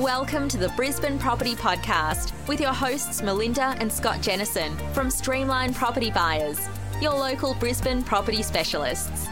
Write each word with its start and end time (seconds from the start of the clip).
Welcome 0.00 0.46
to 0.48 0.58
the 0.58 0.68
Brisbane 0.76 1.18
Property 1.18 1.54
Podcast 1.54 2.34
with 2.48 2.60
your 2.60 2.74
hosts 2.74 3.22
Melinda 3.22 3.74
and 3.78 3.90
Scott 3.90 4.20
Jennison 4.20 4.76
from 4.92 5.08
Streamline 5.08 5.72
Property 5.72 6.10
Buyers, 6.10 6.60
your 7.00 7.12
local 7.12 7.54
Brisbane 7.54 8.02
property 8.02 8.42
specialists. 8.42 9.26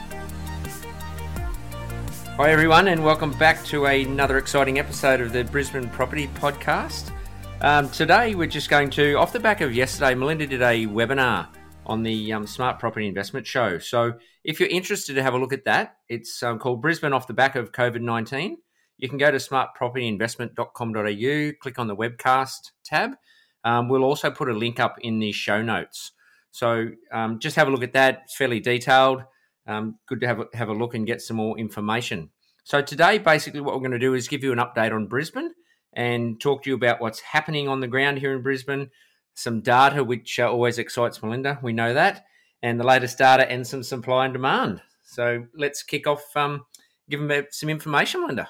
Hi, 2.38 2.50
everyone, 2.50 2.88
and 2.88 3.04
welcome 3.04 3.32
back 3.32 3.62
to 3.66 3.84
another 3.84 4.38
exciting 4.38 4.78
episode 4.78 5.20
of 5.20 5.34
the 5.34 5.44
Brisbane 5.44 5.90
Property 5.90 6.28
Podcast. 6.28 7.12
Um, 7.60 7.90
today, 7.90 8.34
we're 8.34 8.46
just 8.46 8.70
going 8.70 8.88
to, 8.90 9.16
off 9.16 9.34
the 9.34 9.40
back 9.40 9.60
of 9.60 9.74
yesterday, 9.74 10.14
Melinda 10.14 10.46
did 10.46 10.62
a 10.62 10.86
webinar 10.86 11.48
on 11.84 12.02
the 12.02 12.32
um, 12.32 12.46
Smart 12.46 12.78
Property 12.78 13.06
Investment 13.06 13.46
Show. 13.46 13.78
So, 13.78 14.14
if 14.44 14.60
you're 14.60 14.70
interested 14.70 15.12
to 15.16 15.22
have 15.22 15.34
a 15.34 15.38
look 15.38 15.52
at 15.52 15.66
that, 15.66 15.98
it's 16.08 16.42
um, 16.42 16.58
called 16.58 16.80
Brisbane 16.80 17.12
Off 17.12 17.26
the 17.26 17.34
Back 17.34 17.54
of 17.54 17.70
COVID 17.70 18.00
19. 18.00 18.56
You 19.04 19.08
can 19.10 19.18
go 19.18 19.30
to 19.30 19.36
smartpropertyinvestment.com.au, 19.36 21.52
click 21.60 21.78
on 21.78 21.86
the 21.88 21.94
webcast 21.94 22.70
tab. 22.86 23.10
Um, 23.62 23.90
we'll 23.90 24.02
also 24.02 24.30
put 24.30 24.48
a 24.48 24.54
link 24.54 24.80
up 24.80 24.96
in 25.02 25.18
the 25.18 25.30
show 25.30 25.60
notes. 25.60 26.12
So, 26.52 26.88
um, 27.12 27.38
just 27.38 27.56
have 27.56 27.68
a 27.68 27.70
look 27.70 27.82
at 27.82 27.92
that. 27.92 28.22
It's 28.24 28.34
fairly 28.34 28.60
detailed. 28.60 29.24
Um, 29.66 29.98
good 30.08 30.22
to 30.22 30.26
have 30.26 30.40
a, 30.40 30.46
have 30.54 30.70
a 30.70 30.72
look 30.72 30.94
and 30.94 31.06
get 31.06 31.20
some 31.20 31.36
more 31.36 31.58
information. 31.58 32.30
So, 32.64 32.80
today, 32.80 33.18
basically, 33.18 33.60
what 33.60 33.74
we're 33.74 33.80
going 33.80 33.90
to 33.90 33.98
do 33.98 34.14
is 34.14 34.26
give 34.26 34.42
you 34.42 34.52
an 34.52 34.58
update 34.58 34.94
on 34.94 35.06
Brisbane 35.06 35.52
and 35.92 36.40
talk 36.40 36.62
to 36.62 36.70
you 36.70 36.74
about 36.74 37.02
what's 37.02 37.20
happening 37.20 37.68
on 37.68 37.80
the 37.80 37.88
ground 37.88 38.20
here 38.20 38.32
in 38.32 38.40
Brisbane, 38.40 38.88
some 39.34 39.60
data, 39.60 40.02
which 40.02 40.40
uh, 40.40 40.50
always 40.50 40.78
excites 40.78 41.22
Melinda. 41.22 41.58
We 41.62 41.74
know 41.74 41.92
that, 41.92 42.24
and 42.62 42.80
the 42.80 42.84
latest 42.84 43.18
data 43.18 43.46
and 43.52 43.66
some 43.66 43.82
supply 43.82 44.24
and 44.24 44.32
demand. 44.32 44.80
So 45.02 45.44
let's 45.54 45.82
kick 45.82 46.06
off. 46.06 46.34
Um, 46.34 46.64
give 47.10 47.20
them 47.20 47.46
some 47.50 47.68
information, 47.68 48.22
Melinda. 48.22 48.48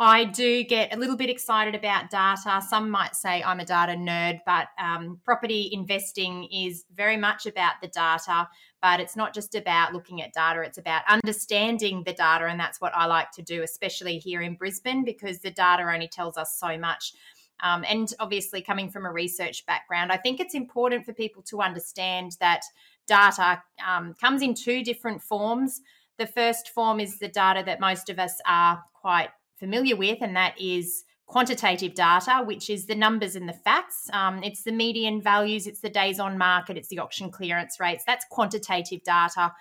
I 0.00 0.24
do 0.24 0.62
get 0.62 0.94
a 0.94 0.96
little 0.96 1.16
bit 1.16 1.28
excited 1.28 1.74
about 1.74 2.08
data. 2.08 2.62
Some 2.68 2.88
might 2.88 3.16
say 3.16 3.42
I'm 3.42 3.58
a 3.58 3.64
data 3.64 3.94
nerd, 3.94 4.40
but 4.46 4.68
um, 4.80 5.20
property 5.24 5.70
investing 5.72 6.44
is 6.52 6.84
very 6.94 7.16
much 7.16 7.46
about 7.46 7.80
the 7.82 7.88
data. 7.88 8.48
But 8.80 9.00
it's 9.00 9.16
not 9.16 9.34
just 9.34 9.56
about 9.56 9.92
looking 9.92 10.22
at 10.22 10.32
data, 10.32 10.62
it's 10.62 10.78
about 10.78 11.02
understanding 11.08 12.04
the 12.06 12.12
data. 12.12 12.46
And 12.46 12.60
that's 12.60 12.80
what 12.80 12.92
I 12.94 13.06
like 13.06 13.32
to 13.32 13.42
do, 13.42 13.64
especially 13.64 14.18
here 14.18 14.40
in 14.40 14.54
Brisbane, 14.54 15.04
because 15.04 15.40
the 15.40 15.50
data 15.50 15.82
only 15.82 16.06
tells 16.06 16.36
us 16.36 16.56
so 16.60 16.78
much. 16.78 17.12
Um, 17.60 17.84
and 17.88 18.12
obviously, 18.20 18.62
coming 18.62 18.88
from 18.88 19.04
a 19.04 19.10
research 19.10 19.66
background, 19.66 20.12
I 20.12 20.16
think 20.16 20.38
it's 20.38 20.54
important 20.54 21.06
for 21.06 21.12
people 21.12 21.42
to 21.44 21.60
understand 21.60 22.36
that 22.38 22.60
data 23.08 23.60
um, 23.84 24.14
comes 24.14 24.42
in 24.42 24.54
two 24.54 24.84
different 24.84 25.22
forms. 25.22 25.80
The 26.18 26.26
first 26.28 26.68
form 26.68 27.00
is 27.00 27.18
the 27.18 27.26
data 27.26 27.64
that 27.66 27.80
most 27.80 28.10
of 28.10 28.20
us 28.20 28.40
are 28.46 28.84
quite 28.94 29.30
familiar 29.58 29.96
with, 29.96 30.18
and 30.20 30.36
that 30.36 30.60
is 30.60 31.04
quantitative 31.26 31.94
data, 31.94 32.42
which 32.44 32.70
is 32.70 32.86
the 32.86 32.94
numbers 32.94 33.36
and 33.36 33.48
the 33.48 33.52
facts. 33.52 34.08
Um, 34.12 34.42
it's 34.42 34.62
the 34.62 34.72
median 34.72 35.20
values, 35.20 35.66
it's 35.66 35.80
the 35.80 35.90
days 35.90 36.18
on 36.18 36.38
market, 36.38 36.76
it's 36.76 36.88
the 36.88 36.98
auction 36.98 37.30
clearance 37.30 37.78
rates. 37.78 38.02
That's 38.06 38.24
quantitative 38.30 39.02
data. 39.04 39.52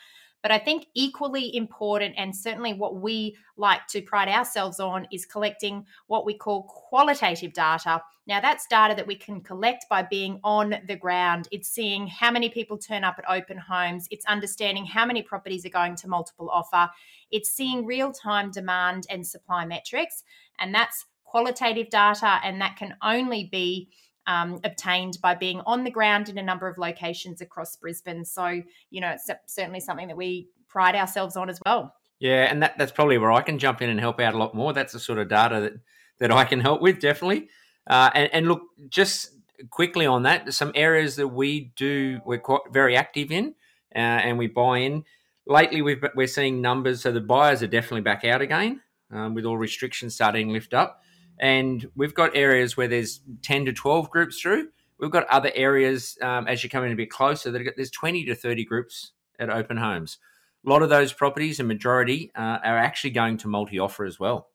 But 0.47 0.53
I 0.53 0.59
think 0.59 0.85
equally 0.93 1.53
important, 1.57 2.15
and 2.17 2.33
certainly 2.33 2.73
what 2.73 3.01
we 3.01 3.35
like 3.57 3.85
to 3.87 4.01
pride 4.01 4.29
ourselves 4.29 4.79
on, 4.79 5.05
is 5.11 5.25
collecting 5.25 5.85
what 6.05 6.25
we 6.25 6.37
call 6.37 6.63
qualitative 6.63 7.51
data. 7.51 8.01
Now, 8.27 8.39
that's 8.39 8.65
data 8.65 8.95
that 8.95 9.05
we 9.05 9.15
can 9.15 9.41
collect 9.41 9.87
by 9.89 10.03
being 10.03 10.39
on 10.45 10.75
the 10.87 10.95
ground. 10.95 11.49
It's 11.51 11.67
seeing 11.67 12.07
how 12.07 12.31
many 12.31 12.47
people 12.47 12.77
turn 12.77 13.03
up 13.03 13.19
at 13.19 13.29
open 13.29 13.57
homes, 13.57 14.07
it's 14.09 14.25
understanding 14.25 14.85
how 14.85 15.05
many 15.05 15.21
properties 15.21 15.65
are 15.65 15.69
going 15.69 15.97
to 15.97 16.07
multiple 16.07 16.49
offer, 16.49 16.89
it's 17.29 17.49
seeing 17.49 17.85
real 17.85 18.13
time 18.13 18.49
demand 18.49 19.05
and 19.09 19.27
supply 19.27 19.65
metrics. 19.65 20.23
And 20.59 20.73
that's 20.73 21.07
qualitative 21.25 21.89
data, 21.89 22.39
and 22.41 22.61
that 22.61 22.77
can 22.77 22.95
only 23.03 23.49
be 23.51 23.89
um, 24.27 24.59
obtained 24.63 25.17
by 25.21 25.33
being 25.33 25.61
on 25.65 25.83
the 25.83 25.91
ground 25.91 26.29
in 26.29 26.37
a 26.37 26.43
number 26.43 26.67
of 26.67 26.77
locations 26.77 27.41
across 27.41 27.75
Brisbane. 27.77 28.25
So, 28.25 28.61
you 28.91 29.01
know, 29.01 29.09
it's 29.09 29.29
certainly 29.47 29.79
something 29.79 30.07
that 30.07 30.17
we 30.17 30.49
pride 30.67 30.95
ourselves 30.95 31.35
on 31.35 31.49
as 31.49 31.59
well. 31.65 31.93
Yeah, 32.19 32.43
and 32.43 32.61
that, 32.61 32.77
that's 32.77 32.91
probably 32.91 33.17
where 33.17 33.31
I 33.31 33.41
can 33.41 33.57
jump 33.59 33.81
in 33.81 33.89
and 33.89 33.99
help 33.99 34.19
out 34.19 34.33
a 34.33 34.37
lot 34.37 34.53
more. 34.53 34.73
That's 34.73 34.93
the 34.93 34.99
sort 34.99 35.19
of 35.19 35.29
data 35.29 35.61
that, 35.61 35.73
that 36.19 36.31
I 36.31 36.45
can 36.45 36.59
help 36.59 36.81
with, 36.81 36.99
definitely. 36.99 37.47
Uh, 37.87 38.09
and, 38.13 38.29
and 38.33 38.47
look, 38.47 38.61
just 38.89 39.31
quickly 39.69 40.05
on 40.05 40.23
that, 40.23 40.53
some 40.53 40.71
areas 40.75 41.15
that 41.15 41.27
we 41.27 41.71
do, 41.75 42.19
we're 42.25 42.39
quite 42.39 42.61
very 42.71 42.97
active 42.97 43.31
in 43.31 43.55
uh, 43.95 43.99
and 43.99 44.37
we 44.37 44.47
buy 44.47 44.79
in. 44.79 45.03
Lately, 45.45 45.81
we've, 45.81 46.03
we're 46.15 46.27
seeing 46.27 46.59
numbers, 46.59 47.01
so 47.01 47.11
the 47.11 47.21
buyers 47.21 47.63
are 47.63 47.67
definitely 47.67 48.01
back 48.01 48.25
out 48.25 48.41
again 48.41 48.81
um, 49.11 49.33
with 49.33 49.45
all 49.45 49.57
restrictions 49.57 50.15
starting 50.15 50.47
to 50.47 50.53
lift 50.53 50.73
up. 50.73 51.01
And 51.39 51.89
we've 51.95 52.13
got 52.13 52.35
areas 52.35 52.75
where 52.75 52.87
there's 52.87 53.21
10 53.43 53.65
to 53.65 53.73
12 53.73 54.09
groups 54.09 54.39
through. 54.39 54.69
We've 54.99 55.11
got 55.11 55.27
other 55.27 55.51
areas 55.53 56.17
um, 56.21 56.47
as 56.47 56.63
you 56.63 56.69
come 56.69 56.83
in 56.83 56.91
a 56.91 56.95
bit 56.95 57.11
closer 57.11 57.51
that 57.51 57.73
there's 57.75 57.91
20 57.91 58.25
to 58.25 58.35
30 58.35 58.65
groups 58.65 59.11
at 59.39 59.49
open 59.49 59.77
homes. 59.77 60.17
A 60.65 60.69
lot 60.69 60.81
of 60.81 60.89
those 60.89 61.13
properties, 61.13 61.59
a 61.59 61.63
majority, 61.63 62.31
uh, 62.35 62.59
are 62.63 62.77
actually 62.77 63.11
going 63.11 63.37
to 63.37 63.47
multi 63.47 63.77
offer 63.77 64.05
as 64.05 64.19
well. 64.19 64.49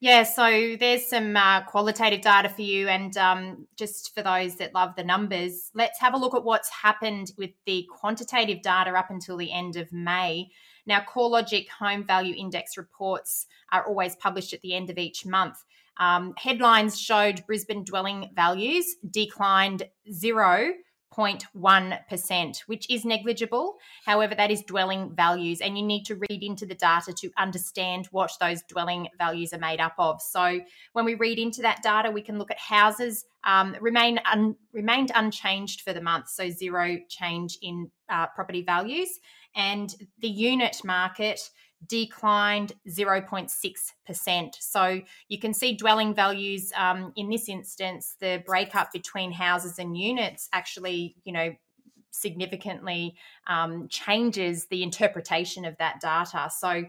Yeah, 0.00 0.22
so 0.22 0.76
there's 0.78 1.08
some 1.08 1.36
uh, 1.36 1.62
qualitative 1.62 2.20
data 2.20 2.48
for 2.48 2.62
you. 2.62 2.86
And 2.86 3.16
um, 3.16 3.66
just 3.76 4.14
for 4.14 4.22
those 4.22 4.54
that 4.56 4.72
love 4.72 4.94
the 4.96 5.02
numbers, 5.02 5.72
let's 5.74 5.98
have 5.98 6.14
a 6.14 6.16
look 6.16 6.36
at 6.36 6.44
what's 6.44 6.70
happened 6.70 7.32
with 7.36 7.50
the 7.66 7.84
quantitative 7.90 8.62
data 8.62 8.92
up 8.92 9.10
until 9.10 9.36
the 9.36 9.52
end 9.52 9.74
of 9.74 9.92
May. 9.92 10.50
Now, 10.86 11.00
CoreLogic 11.00 11.68
Home 11.80 12.04
Value 12.04 12.34
Index 12.36 12.76
reports 12.76 13.46
are 13.72 13.84
always 13.84 14.14
published 14.14 14.52
at 14.52 14.60
the 14.62 14.74
end 14.74 14.88
of 14.88 14.98
each 14.98 15.26
month. 15.26 15.64
Um, 15.98 16.34
headlines 16.36 17.00
showed 17.00 17.44
Brisbane 17.46 17.84
dwelling 17.84 18.30
values 18.34 18.96
declined 19.10 19.84
0.1%, 20.10 22.58
which 22.66 22.90
is 22.90 23.04
negligible. 23.04 23.76
However, 24.04 24.34
that 24.34 24.50
is 24.50 24.62
dwelling 24.62 25.14
values, 25.14 25.60
and 25.60 25.76
you 25.76 25.84
need 25.84 26.04
to 26.04 26.18
read 26.28 26.42
into 26.42 26.64
the 26.66 26.74
data 26.74 27.12
to 27.12 27.30
understand 27.36 28.06
what 28.10 28.32
those 28.40 28.62
dwelling 28.62 29.08
values 29.18 29.52
are 29.52 29.58
made 29.58 29.80
up 29.80 29.94
of. 29.98 30.22
So, 30.22 30.60
when 30.92 31.04
we 31.04 31.14
read 31.14 31.38
into 31.38 31.62
that 31.62 31.82
data, 31.82 32.10
we 32.10 32.22
can 32.22 32.38
look 32.38 32.50
at 32.50 32.58
houses 32.58 33.26
um, 33.44 33.76
remain 33.80 34.18
un, 34.30 34.56
remained 34.72 35.12
unchanged 35.14 35.82
for 35.82 35.92
the 35.92 36.00
month, 36.00 36.28
so 36.28 36.50
zero 36.50 36.98
change 37.08 37.58
in 37.62 37.90
uh, 38.08 38.26
property 38.28 38.62
values, 38.62 39.08
and 39.54 39.94
the 40.20 40.28
unit 40.28 40.78
market 40.84 41.40
declined 41.86 42.72
0.6%. 42.88 44.54
So 44.58 45.00
you 45.28 45.38
can 45.38 45.54
see 45.54 45.76
dwelling 45.76 46.14
values 46.14 46.72
um, 46.76 47.12
in 47.16 47.28
this 47.28 47.48
instance, 47.48 48.16
the 48.20 48.42
breakup 48.44 48.92
between 48.92 49.32
houses 49.32 49.78
and 49.78 49.96
units 49.96 50.48
actually, 50.52 51.16
you 51.24 51.32
know, 51.32 51.54
significantly 52.10 53.14
um, 53.46 53.88
changes 53.88 54.66
the 54.66 54.82
interpretation 54.82 55.64
of 55.64 55.76
that 55.78 56.00
data. 56.00 56.50
So 56.50 56.84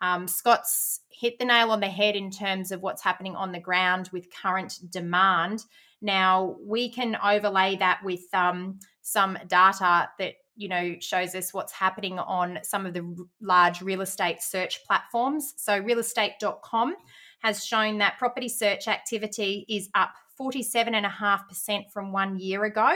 um, 0.00 0.26
Scott's 0.26 1.00
hit 1.10 1.38
the 1.38 1.44
nail 1.44 1.70
on 1.70 1.80
the 1.80 1.88
head 1.88 2.16
in 2.16 2.30
terms 2.30 2.72
of 2.72 2.80
what's 2.80 3.02
happening 3.02 3.36
on 3.36 3.52
the 3.52 3.60
ground 3.60 4.08
with 4.12 4.32
current 4.34 4.78
demand. 4.90 5.64
Now, 6.00 6.56
we 6.64 6.90
can 6.90 7.18
overlay 7.22 7.76
that 7.76 8.00
with 8.02 8.22
um, 8.32 8.78
some 9.02 9.36
data 9.46 10.08
that 10.18 10.34
you 10.60 10.68
know 10.68 10.94
shows 11.00 11.34
us 11.34 11.54
what's 11.54 11.72
happening 11.72 12.18
on 12.18 12.58
some 12.62 12.84
of 12.84 12.92
the 12.92 13.16
large 13.40 13.80
real 13.80 14.02
estate 14.02 14.42
search 14.42 14.84
platforms. 14.86 15.54
So 15.56 15.82
realestate.com 15.82 16.94
has 17.42 17.64
shown 17.64 17.96
that 17.98 18.18
property 18.18 18.48
search 18.48 18.86
activity 18.86 19.64
is 19.68 19.88
up 19.94 20.12
47.5% 20.38 21.90
from 21.90 22.12
one 22.12 22.38
year 22.38 22.64
ago. 22.64 22.94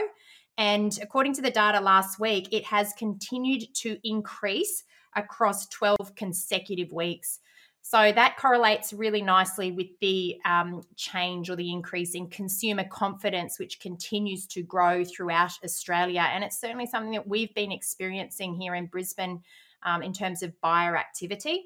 And 0.57 0.97
according 1.01 1.33
to 1.33 1.41
the 1.41 1.49
data 1.49 1.79
last 1.79 2.19
week 2.19 2.49
it 2.51 2.63
has 2.65 2.93
continued 2.93 3.73
to 3.77 3.97
increase 4.03 4.83
across 5.15 5.67
12 5.69 6.13
consecutive 6.15 6.91
weeks 6.91 7.39
so 7.87 8.11
that 8.11 8.35
correlates 8.37 8.93
really 8.93 9.21
nicely 9.21 9.71
with 9.71 9.89
the 10.01 10.41
um, 10.43 10.81
change 10.95 11.51
or 11.51 11.55
the 11.55 11.71
increase 11.71 12.15
in 12.15 12.27
consumer 12.31 12.83
confidence, 12.83 13.59
which 13.59 13.79
continues 13.79 14.47
to 14.47 14.63
grow 14.63 15.05
throughout 15.05 15.51
Australia. 15.63 16.25
And 16.33 16.43
it's 16.43 16.59
certainly 16.59 16.87
something 16.87 17.11
that 17.11 17.27
we've 17.27 17.53
been 17.53 17.71
experiencing 17.71 18.55
here 18.55 18.73
in 18.73 18.87
Brisbane 18.87 19.43
um, 19.83 20.01
in 20.01 20.13
terms 20.13 20.41
of 20.41 20.59
buyer 20.61 20.97
activity. 20.97 21.65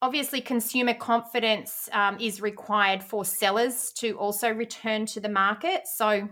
Obviously, 0.00 0.40
consumer 0.40 0.94
confidence 0.94 1.88
um, 1.90 2.16
is 2.20 2.40
required 2.40 3.02
for 3.02 3.24
sellers 3.24 3.90
to 3.94 4.16
also 4.16 4.48
return 4.48 5.06
to 5.06 5.18
the 5.18 5.28
market. 5.28 5.88
So, 5.88 6.28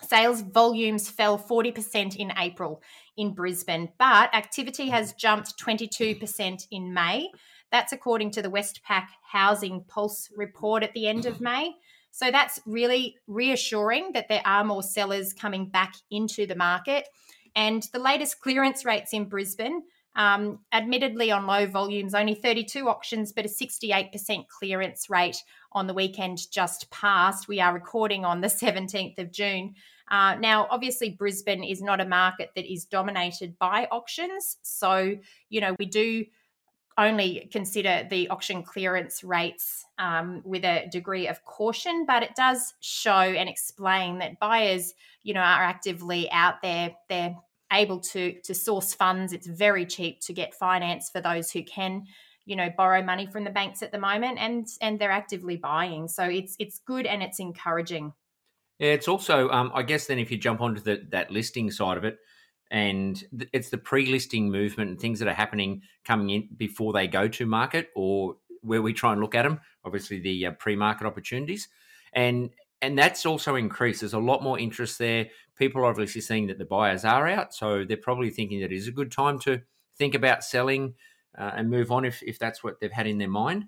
Sales 0.00 0.40
volumes 0.40 1.10
fell 1.10 1.38
40% 1.38 2.16
in 2.16 2.32
April 2.38 2.82
in 3.16 3.34
Brisbane, 3.34 3.90
but 3.98 4.34
activity 4.34 4.88
has 4.88 5.12
jumped 5.12 5.58
22% 5.62 6.66
in 6.70 6.94
May. 6.94 7.30
That's 7.70 7.92
according 7.92 8.30
to 8.32 8.42
the 8.42 8.50
Westpac 8.50 9.06
Housing 9.22 9.84
Pulse 9.88 10.30
report 10.36 10.82
at 10.82 10.92
the 10.94 11.06
end 11.06 11.26
of 11.26 11.40
May. 11.42 11.74
So 12.10 12.30
that's 12.30 12.60
really 12.66 13.16
reassuring 13.26 14.12
that 14.12 14.28
there 14.28 14.42
are 14.44 14.64
more 14.64 14.82
sellers 14.82 15.32
coming 15.32 15.68
back 15.68 15.94
into 16.10 16.46
the 16.46 16.56
market. 16.56 17.08
And 17.54 17.86
the 17.92 17.98
latest 17.98 18.40
clearance 18.40 18.84
rates 18.84 19.12
in 19.12 19.26
Brisbane 19.26 19.82
Um, 20.14 20.58
admittedly, 20.72 21.30
on 21.30 21.46
low 21.46 21.66
volumes, 21.66 22.14
only 22.14 22.34
32 22.34 22.88
auctions, 22.88 23.32
but 23.32 23.46
a 23.46 23.48
68% 23.48 24.46
clearance 24.48 25.08
rate 25.08 25.42
on 25.72 25.86
the 25.86 25.94
weekend 25.94 26.50
just 26.50 26.90
passed. 26.90 27.48
We 27.48 27.60
are 27.60 27.72
recording 27.72 28.24
on 28.24 28.40
the 28.40 28.48
17th 28.48 29.18
of 29.18 29.32
June. 29.32 29.74
Uh, 30.10 30.34
now, 30.34 30.66
obviously, 30.70 31.10
Brisbane 31.10 31.64
is 31.64 31.80
not 31.80 32.00
a 32.00 32.04
market 32.04 32.50
that 32.54 32.70
is 32.70 32.84
dominated 32.84 33.58
by 33.58 33.88
auctions. 33.90 34.58
So, 34.62 35.16
you 35.48 35.60
know, 35.60 35.74
we 35.78 35.86
do 35.86 36.26
only 36.98 37.48
consider 37.50 38.06
the 38.10 38.28
auction 38.28 38.62
clearance 38.62 39.24
rates 39.24 39.86
um, 39.98 40.42
with 40.44 40.64
a 40.64 40.88
degree 40.90 41.26
of 41.26 41.42
caution, 41.44 42.04
but 42.06 42.22
it 42.22 42.34
does 42.36 42.74
show 42.80 43.12
and 43.12 43.48
explain 43.48 44.18
that 44.18 44.38
buyers, 44.38 44.92
you 45.22 45.32
know, 45.32 45.40
are 45.40 45.62
actively 45.62 46.30
out 46.30 46.60
there. 46.62 46.94
They're 47.08 47.34
able 47.72 48.00
to 48.00 48.34
to 48.42 48.54
source 48.54 48.94
funds. 48.94 49.32
It's 49.32 49.46
very 49.46 49.86
cheap 49.86 50.20
to 50.22 50.32
get 50.32 50.54
finance 50.54 51.10
for 51.10 51.20
those 51.20 51.50
who 51.50 51.62
can, 51.64 52.04
you 52.44 52.56
know, 52.56 52.70
borrow 52.76 53.02
money 53.02 53.26
from 53.26 53.44
the 53.44 53.50
banks 53.50 53.82
at 53.82 53.92
the 53.92 53.98
moment, 53.98 54.38
and 54.38 54.66
and 54.80 54.98
they're 54.98 55.10
actively 55.10 55.56
buying. 55.56 56.08
So 56.08 56.24
it's 56.24 56.56
it's 56.58 56.80
good 56.86 57.06
and 57.06 57.22
it's 57.22 57.38
encouraging. 57.38 58.12
Yeah, 58.78 58.92
it's 58.92 59.06
also, 59.06 59.48
um, 59.50 59.70
I 59.74 59.82
guess, 59.82 60.06
then 60.06 60.18
if 60.18 60.30
you 60.30 60.38
jump 60.38 60.60
onto 60.60 60.80
the, 60.80 61.06
that 61.10 61.30
listing 61.30 61.70
side 61.70 61.98
of 61.98 62.04
it, 62.04 62.18
and 62.70 63.22
it's 63.52 63.70
the 63.70 63.78
pre-listing 63.78 64.50
movement 64.50 64.90
and 64.90 64.98
things 64.98 65.18
that 65.20 65.28
are 65.28 65.34
happening 65.34 65.82
coming 66.04 66.30
in 66.30 66.48
before 66.56 66.92
they 66.92 67.06
go 67.06 67.28
to 67.28 67.46
market, 67.46 67.90
or 67.94 68.36
where 68.62 68.82
we 68.82 68.92
try 68.92 69.12
and 69.12 69.20
look 69.20 69.34
at 69.34 69.42
them. 69.42 69.60
Obviously, 69.84 70.18
the 70.20 70.46
uh, 70.46 70.50
pre-market 70.52 71.06
opportunities, 71.06 71.68
and 72.12 72.50
and 72.82 72.98
that's 72.98 73.24
also 73.24 73.54
increased. 73.54 74.00
There's 74.00 74.12
a 74.12 74.18
lot 74.18 74.42
more 74.42 74.58
interest 74.58 74.98
there. 74.98 75.28
People 75.56 75.82
are 75.82 75.86
obviously 75.86 76.20
seeing 76.20 76.48
that 76.48 76.58
the 76.58 76.64
buyers 76.64 77.04
are 77.04 77.28
out, 77.28 77.54
so 77.54 77.84
they're 77.84 77.96
probably 77.96 78.30
thinking 78.30 78.60
that 78.60 78.72
it 78.72 78.76
is 78.76 78.88
a 78.88 78.92
good 78.92 79.12
time 79.12 79.38
to 79.40 79.62
think 79.96 80.14
about 80.14 80.44
selling 80.44 80.94
uh, 81.38 81.52
and 81.56 81.70
move 81.70 81.90
on 81.92 82.04
if, 82.04 82.22
if 82.22 82.38
that's 82.38 82.62
what 82.62 82.80
they've 82.80 82.92
had 82.92 83.06
in 83.06 83.18
their 83.18 83.28
mind. 83.28 83.64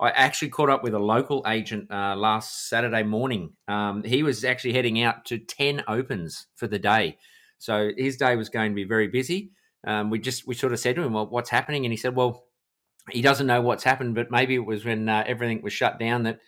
I 0.00 0.10
actually 0.10 0.50
caught 0.50 0.70
up 0.70 0.84
with 0.84 0.94
a 0.94 0.98
local 0.98 1.44
agent 1.48 1.90
uh, 1.90 2.14
last 2.14 2.68
Saturday 2.68 3.02
morning. 3.02 3.54
Um, 3.66 4.04
he 4.04 4.22
was 4.22 4.44
actually 4.44 4.74
heading 4.74 5.02
out 5.02 5.24
to 5.26 5.38
10 5.38 5.82
opens 5.88 6.46
for 6.54 6.68
the 6.68 6.78
day. 6.78 7.18
So 7.58 7.90
his 7.96 8.16
day 8.16 8.36
was 8.36 8.48
going 8.48 8.70
to 8.70 8.76
be 8.76 8.84
very 8.84 9.08
busy. 9.08 9.50
Um, 9.84 10.10
we 10.10 10.20
just, 10.20 10.46
we 10.46 10.54
sort 10.54 10.72
of 10.72 10.78
said 10.78 10.94
to 10.96 11.02
him, 11.02 11.14
well, 11.14 11.26
what's 11.26 11.50
happening? 11.50 11.84
And 11.84 11.92
he 11.92 11.96
said, 11.96 12.14
well, 12.14 12.44
he 13.10 13.22
doesn't 13.22 13.46
know 13.46 13.60
what's 13.60 13.82
happened, 13.82 14.14
but 14.14 14.30
maybe 14.30 14.54
it 14.54 14.64
was 14.64 14.84
when 14.84 15.08
uh, 15.08 15.24
everything 15.26 15.62
was 15.62 15.72
shut 15.72 15.98
down 15.98 16.24
that 16.24 16.38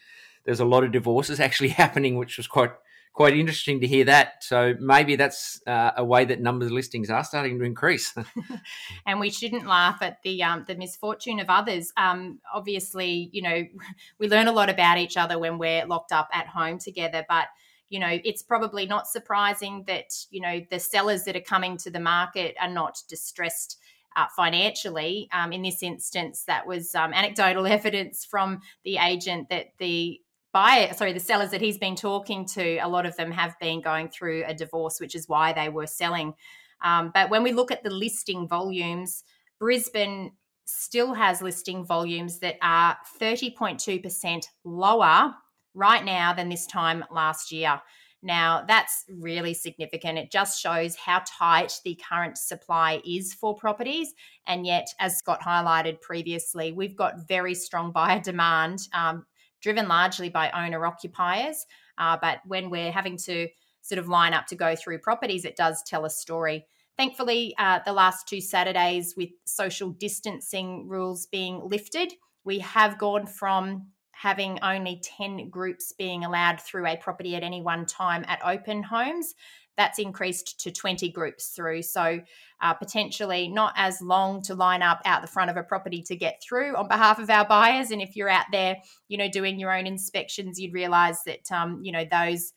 there's 0.44 0.60
a 0.60 0.64
lot 0.64 0.84
of 0.84 0.92
divorces 0.92 1.40
actually 1.40 1.68
happening, 1.82 2.16
which 2.16 2.36
was 2.36 2.46
quite 2.46 2.72
quite 3.12 3.36
interesting 3.36 3.80
to 3.80 3.86
hear 3.86 4.04
that. 4.04 4.42
So 4.42 4.74
maybe 4.78 5.16
that's 5.16 5.60
uh, 5.66 5.90
a 5.96 6.04
way 6.04 6.24
that 6.24 6.40
numbers 6.40 6.68
of 6.68 6.72
listings 6.72 7.10
are 7.10 7.24
starting 7.24 7.58
to 7.58 7.64
increase. 7.64 8.14
and 9.06 9.20
we 9.20 9.30
shouldn't 9.30 9.66
laugh 9.66 9.98
at 10.00 10.22
the 10.22 10.42
um, 10.42 10.64
the 10.66 10.74
misfortune 10.74 11.40
of 11.40 11.50
others. 11.50 11.92
Um, 11.96 12.40
obviously, 12.52 13.28
you 13.32 13.42
know, 13.42 13.64
we 14.18 14.28
learn 14.28 14.48
a 14.48 14.52
lot 14.52 14.70
about 14.70 14.98
each 14.98 15.16
other 15.16 15.38
when 15.38 15.58
we're 15.58 15.86
locked 15.86 16.12
up 16.12 16.28
at 16.32 16.46
home 16.46 16.78
together, 16.78 17.24
but 17.28 17.46
you 17.88 17.98
know, 17.98 18.20
it's 18.24 18.42
probably 18.42 18.86
not 18.86 19.08
surprising 19.08 19.84
that 19.88 20.14
you 20.30 20.40
know 20.40 20.60
the 20.70 20.78
sellers 20.78 21.24
that 21.24 21.36
are 21.36 21.40
coming 21.40 21.76
to 21.78 21.90
the 21.90 22.00
market 22.00 22.56
are 22.60 22.70
not 22.70 23.02
distressed. 23.08 23.78
Uh, 24.16 24.26
financially, 24.34 25.28
um, 25.32 25.52
in 25.52 25.62
this 25.62 25.84
instance, 25.84 26.42
that 26.44 26.66
was 26.66 26.96
um, 26.96 27.12
anecdotal 27.12 27.64
evidence 27.64 28.24
from 28.24 28.60
the 28.82 28.96
agent 28.96 29.48
that 29.50 29.66
the 29.78 30.20
buyer, 30.52 30.92
sorry, 30.94 31.12
the 31.12 31.20
sellers 31.20 31.50
that 31.50 31.60
he's 31.60 31.78
been 31.78 31.96
talking 31.96 32.44
to, 32.46 32.78
a 32.78 32.88
lot 32.88 33.06
of 33.06 33.16
them 33.16 33.30
have 33.30 33.58
been 33.60 33.80
going 33.80 34.08
through 34.08 34.44
a 34.46 34.54
divorce, 34.54 35.00
which 35.00 35.14
is 35.14 35.28
why 35.28 35.52
they 35.52 35.68
were 35.68 35.86
selling. 35.86 36.34
Um, 36.82 37.10
but 37.14 37.30
when 37.30 37.42
we 37.42 37.52
look 37.52 37.70
at 37.70 37.82
the 37.82 37.90
listing 37.90 38.48
volumes, 38.48 39.24
Brisbane 39.58 40.32
still 40.64 41.14
has 41.14 41.42
listing 41.42 41.84
volumes 41.84 42.38
that 42.40 42.56
are 42.62 42.96
30.2% 43.20 44.44
lower 44.64 45.34
right 45.74 46.04
now 46.04 46.32
than 46.32 46.48
this 46.48 46.66
time 46.66 47.04
last 47.10 47.52
year. 47.52 47.80
Now, 48.22 48.64
that's 48.66 49.04
really 49.08 49.54
significant. 49.54 50.18
It 50.18 50.30
just 50.30 50.60
shows 50.60 50.94
how 50.94 51.22
tight 51.26 51.80
the 51.84 51.98
current 52.06 52.36
supply 52.36 53.00
is 53.06 53.32
for 53.32 53.54
properties. 53.54 54.12
And 54.46 54.66
yet, 54.66 54.88
as 54.98 55.16
Scott 55.16 55.40
highlighted 55.40 56.02
previously, 56.02 56.72
we've 56.72 56.96
got 56.96 57.26
very 57.26 57.54
strong 57.54 57.92
buyer 57.92 58.20
demand. 58.20 58.80
Um, 58.92 59.24
driven 59.60 59.88
largely 59.88 60.28
by 60.28 60.50
owner 60.50 60.84
occupiers. 60.86 61.66
Uh, 61.98 62.16
but 62.20 62.38
when 62.46 62.70
we're 62.70 62.92
having 62.92 63.16
to 63.16 63.48
sort 63.82 63.98
of 63.98 64.08
line 64.08 64.34
up 64.34 64.46
to 64.46 64.56
go 64.56 64.74
through 64.76 64.98
properties, 64.98 65.44
it 65.44 65.56
does 65.56 65.82
tell 65.82 66.04
a 66.04 66.10
story. 66.10 66.66
Thankfully, 66.96 67.54
uh, 67.58 67.80
the 67.84 67.92
last 67.92 68.28
two 68.28 68.40
Saturdays, 68.40 69.14
with 69.16 69.30
social 69.44 69.90
distancing 69.90 70.86
rules 70.86 71.26
being 71.26 71.60
lifted, 71.64 72.12
we 72.44 72.58
have 72.58 72.98
gone 72.98 73.26
from 73.26 73.86
having 74.12 74.58
only 74.62 75.00
10 75.02 75.48
groups 75.48 75.94
being 75.96 76.24
allowed 76.24 76.60
through 76.60 76.86
a 76.86 76.96
property 76.96 77.34
at 77.36 77.42
any 77.42 77.62
one 77.62 77.86
time 77.86 78.22
at 78.28 78.38
open 78.44 78.82
homes 78.82 79.34
that's 79.80 79.98
increased 79.98 80.60
to 80.60 80.70
20 80.70 81.10
groups 81.10 81.48
through. 81.48 81.82
So, 81.82 82.20
uh, 82.60 82.74
potentially 82.74 83.48
not 83.48 83.72
as 83.76 84.02
long 84.02 84.42
to 84.42 84.54
line 84.54 84.82
up 84.82 85.00
out 85.06 85.22
the 85.22 85.28
front 85.28 85.50
of 85.50 85.56
a 85.56 85.62
property 85.62 86.02
to 86.02 86.14
get 86.14 86.42
through 86.46 86.76
on 86.76 86.86
behalf 86.86 87.18
of 87.18 87.30
our 87.30 87.46
buyers. 87.46 87.90
And 87.90 88.02
if 88.02 88.14
you're 88.14 88.28
out 88.28 88.44
there, 88.52 88.76
you 89.08 89.16
know, 89.16 89.30
doing 89.30 89.58
your 89.58 89.74
own 89.74 89.86
inspections, 89.86 90.60
you'd 90.60 90.74
realize 90.74 91.22
that, 91.24 91.50
um, 91.50 91.80
you 91.82 91.92
know, 91.92 92.04
those. 92.10 92.52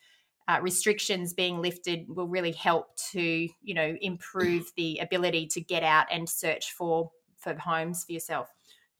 Uh, 0.45 0.59
restrictions 0.61 1.33
being 1.33 1.61
lifted 1.61 2.05
will 2.09 2.27
really 2.27 2.51
help 2.51 2.97
to 2.97 3.21
you 3.21 3.73
know 3.73 3.95
improve 4.01 4.69
the 4.75 4.99
ability 4.99 5.47
to 5.47 5.61
get 5.61 5.83
out 5.83 6.05
and 6.11 6.27
search 6.27 6.73
for 6.73 7.09
for 7.37 7.55
homes 7.57 8.03
for 8.03 8.11
yourself 8.11 8.49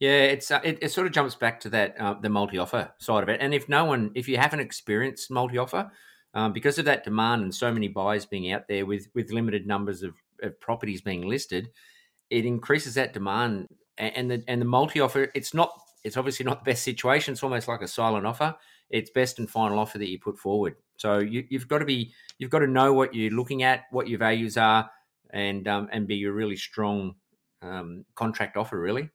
yeah, 0.00 0.22
it's 0.22 0.50
uh, 0.50 0.60
it, 0.64 0.78
it, 0.80 0.92
sort 0.92 1.06
of 1.06 1.12
jumps 1.12 1.34
back 1.34 1.60
to 1.60 1.68
that 1.70 2.00
uh, 2.00 2.14
the 2.20 2.28
multi 2.28 2.58
offer 2.58 2.92
side 2.98 3.22
of 3.22 3.28
it. 3.28 3.40
And 3.40 3.54
if 3.54 3.68
no 3.68 3.84
one, 3.84 4.10
if 4.14 4.28
you 4.28 4.38
haven't 4.38 4.60
experienced 4.60 5.30
multi 5.30 5.56
offer, 5.56 5.90
um, 6.34 6.52
because 6.52 6.78
of 6.78 6.84
that 6.84 7.04
demand 7.04 7.42
and 7.42 7.54
so 7.54 7.72
many 7.72 7.88
buyers 7.88 8.26
being 8.26 8.52
out 8.52 8.68
there 8.68 8.84
with 8.84 9.08
with 9.14 9.30
limited 9.30 9.66
numbers 9.66 10.02
of, 10.02 10.14
of 10.42 10.60
properties 10.60 11.00
being 11.00 11.26
listed, 11.26 11.70
it 12.28 12.44
increases 12.44 12.94
that 12.94 13.12
demand 13.12 13.68
and 13.96 14.30
the 14.30 14.44
and 14.48 14.60
the 14.60 14.66
multi 14.66 15.00
offer. 15.00 15.30
It's 15.34 15.54
not. 15.54 15.70
It's 16.02 16.18
obviously 16.18 16.44
not 16.44 16.64
the 16.64 16.70
best 16.70 16.82
situation. 16.82 17.32
It's 17.32 17.42
almost 17.42 17.66
like 17.66 17.80
a 17.80 17.88
silent 17.88 18.26
offer. 18.26 18.54
It's 18.90 19.10
best 19.10 19.38
and 19.38 19.48
final 19.48 19.78
offer 19.78 19.96
that 19.96 20.10
you 20.10 20.18
put 20.18 20.38
forward. 20.38 20.74
So 20.96 21.18
you, 21.18 21.44
you've 21.48 21.66
got 21.66 21.78
to 21.78 21.86
be 21.86 22.12
you've 22.38 22.50
got 22.50 22.58
to 22.58 22.66
know 22.66 22.92
what 22.92 23.14
you're 23.14 23.30
looking 23.30 23.62
at, 23.62 23.84
what 23.90 24.08
your 24.08 24.18
values 24.18 24.56
are, 24.56 24.90
and 25.30 25.66
um, 25.66 25.88
and 25.92 26.06
be 26.06 26.22
a 26.24 26.32
really 26.32 26.56
strong 26.56 27.14
um, 27.62 28.04
contract 28.14 28.56
offer. 28.56 28.78
Really. 28.78 29.10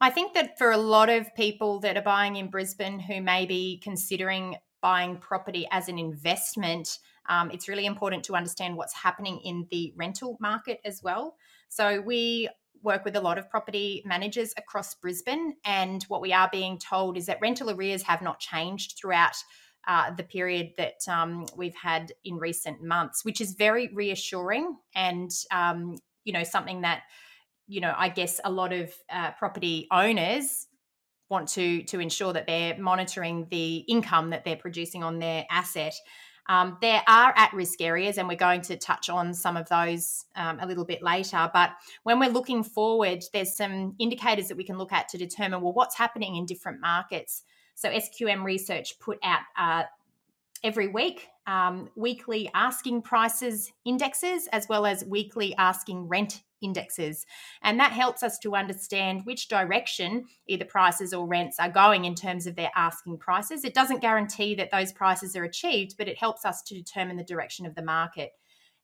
I 0.00 0.10
think 0.10 0.34
that 0.34 0.58
for 0.58 0.70
a 0.70 0.76
lot 0.76 1.08
of 1.08 1.34
people 1.34 1.80
that 1.80 1.96
are 1.96 2.02
buying 2.02 2.36
in 2.36 2.50
Brisbane 2.50 3.00
who 3.00 3.20
may 3.20 3.46
be 3.46 3.80
considering 3.82 4.56
buying 4.80 5.16
property 5.16 5.66
as 5.70 5.88
an 5.88 5.98
investment, 5.98 6.98
um, 7.28 7.50
it's 7.50 7.68
really 7.68 7.86
important 7.86 8.24
to 8.24 8.34
understand 8.34 8.76
what's 8.76 8.94
happening 8.94 9.40
in 9.44 9.66
the 9.70 9.92
rental 9.96 10.36
market 10.40 10.80
as 10.84 11.02
well. 11.02 11.36
So 11.68 12.00
we 12.00 12.48
work 12.82 13.04
with 13.04 13.16
a 13.16 13.20
lot 13.20 13.38
of 13.38 13.50
property 13.50 14.02
managers 14.06 14.54
across 14.56 14.94
Brisbane, 14.94 15.54
and 15.64 16.02
what 16.04 16.20
we 16.20 16.32
are 16.32 16.48
being 16.50 16.78
told 16.78 17.16
is 17.16 17.26
that 17.26 17.38
rental 17.42 17.70
arrears 17.70 18.02
have 18.02 18.22
not 18.22 18.38
changed 18.40 18.94
throughout. 18.98 19.36
Uh, 19.86 20.14
the 20.16 20.22
period 20.22 20.72
that 20.76 20.98
um, 21.08 21.46
we've 21.56 21.74
had 21.74 22.12
in 22.22 22.34
recent 22.36 22.82
months, 22.82 23.24
which 23.24 23.40
is 23.40 23.54
very 23.54 23.88
reassuring 23.94 24.76
and 24.94 25.30
um, 25.50 25.96
you 26.24 26.32
know 26.32 26.44
something 26.44 26.82
that 26.82 27.04
you 27.66 27.80
know 27.80 27.94
I 27.96 28.10
guess 28.10 28.38
a 28.44 28.50
lot 28.50 28.74
of 28.74 28.92
uh, 29.10 29.30
property 29.38 29.88
owners 29.90 30.67
want 31.28 31.48
to 31.50 31.82
to 31.84 32.00
ensure 32.00 32.32
that 32.32 32.46
they're 32.46 32.78
monitoring 32.78 33.46
the 33.50 33.78
income 33.88 34.30
that 34.30 34.44
they're 34.44 34.56
producing 34.56 35.02
on 35.02 35.18
their 35.18 35.44
asset. 35.50 35.94
Um, 36.48 36.78
there 36.80 37.02
are 37.06 37.34
at 37.36 37.52
risk 37.52 37.82
areas, 37.82 38.16
and 38.16 38.26
we're 38.26 38.36
going 38.36 38.62
to 38.62 38.76
touch 38.76 39.10
on 39.10 39.34
some 39.34 39.56
of 39.56 39.68
those 39.68 40.24
um, 40.34 40.58
a 40.60 40.66
little 40.66 40.84
bit 40.84 41.02
later. 41.02 41.50
But 41.52 41.72
when 42.04 42.18
we're 42.18 42.30
looking 42.30 42.62
forward, 42.62 43.22
there's 43.34 43.54
some 43.54 43.94
indicators 43.98 44.48
that 44.48 44.56
we 44.56 44.64
can 44.64 44.78
look 44.78 44.92
at 44.92 45.08
to 45.10 45.18
determine 45.18 45.60
well, 45.60 45.74
what's 45.74 45.96
happening 45.96 46.36
in 46.36 46.46
different 46.46 46.80
markets. 46.80 47.42
So, 47.74 47.90
SQM 47.90 48.44
Research 48.44 48.98
put 48.98 49.18
out 49.22 49.40
uh, 49.58 49.82
every 50.62 50.88
week 50.88 51.28
um, 51.48 51.88
weekly 51.96 52.50
asking 52.54 53.00
prices 53.02 53.72
indexes 53.86 54.48
as 54.52 54.68
well 54.68 54.84
as 54.84 55.04
weekly 55.06 55.54
asking 55.56 56.06
rent 56.06 56.42
indexes. 56.60 57.24
And 57.62 57.80
that 57.80 57.92
helps 57.92 58.22
us 58.22 58.38
to 58.40 58.54
understand 58.54 59.24
which 59.24 59.48
direction 59.48 60.26
either 60.46 60.66
prices 60.66 61.14
or 61.14 61.26
rents 61.26 61.58
are 61.58 61.70
going 61.70 62.04
in 62.04 62.14
terms 62.14 62.46
of 62.46 62.54
their 62.54 62.70
asking 62.76 63.18
prices. 63.18 63.64
It 63.64 63.74
doesn't 63.74 64.02
guarantee 64.02 64.54
that 64.56 64.70
those 64.70 64.92
prices 64.92 65.36
are 65.36 65.44
achieved, 65.44 65.94
but 65.96 66.08
it 66.08 66.18
helps 66.18 66.44
us 66.44 66.62
to 66.64 66.74
determine 66.74 67.16
the 67.16 67.24
direction 67.24 67.64
of 67.64 67.74
the 67.74 67.82
market. 67.82 68.32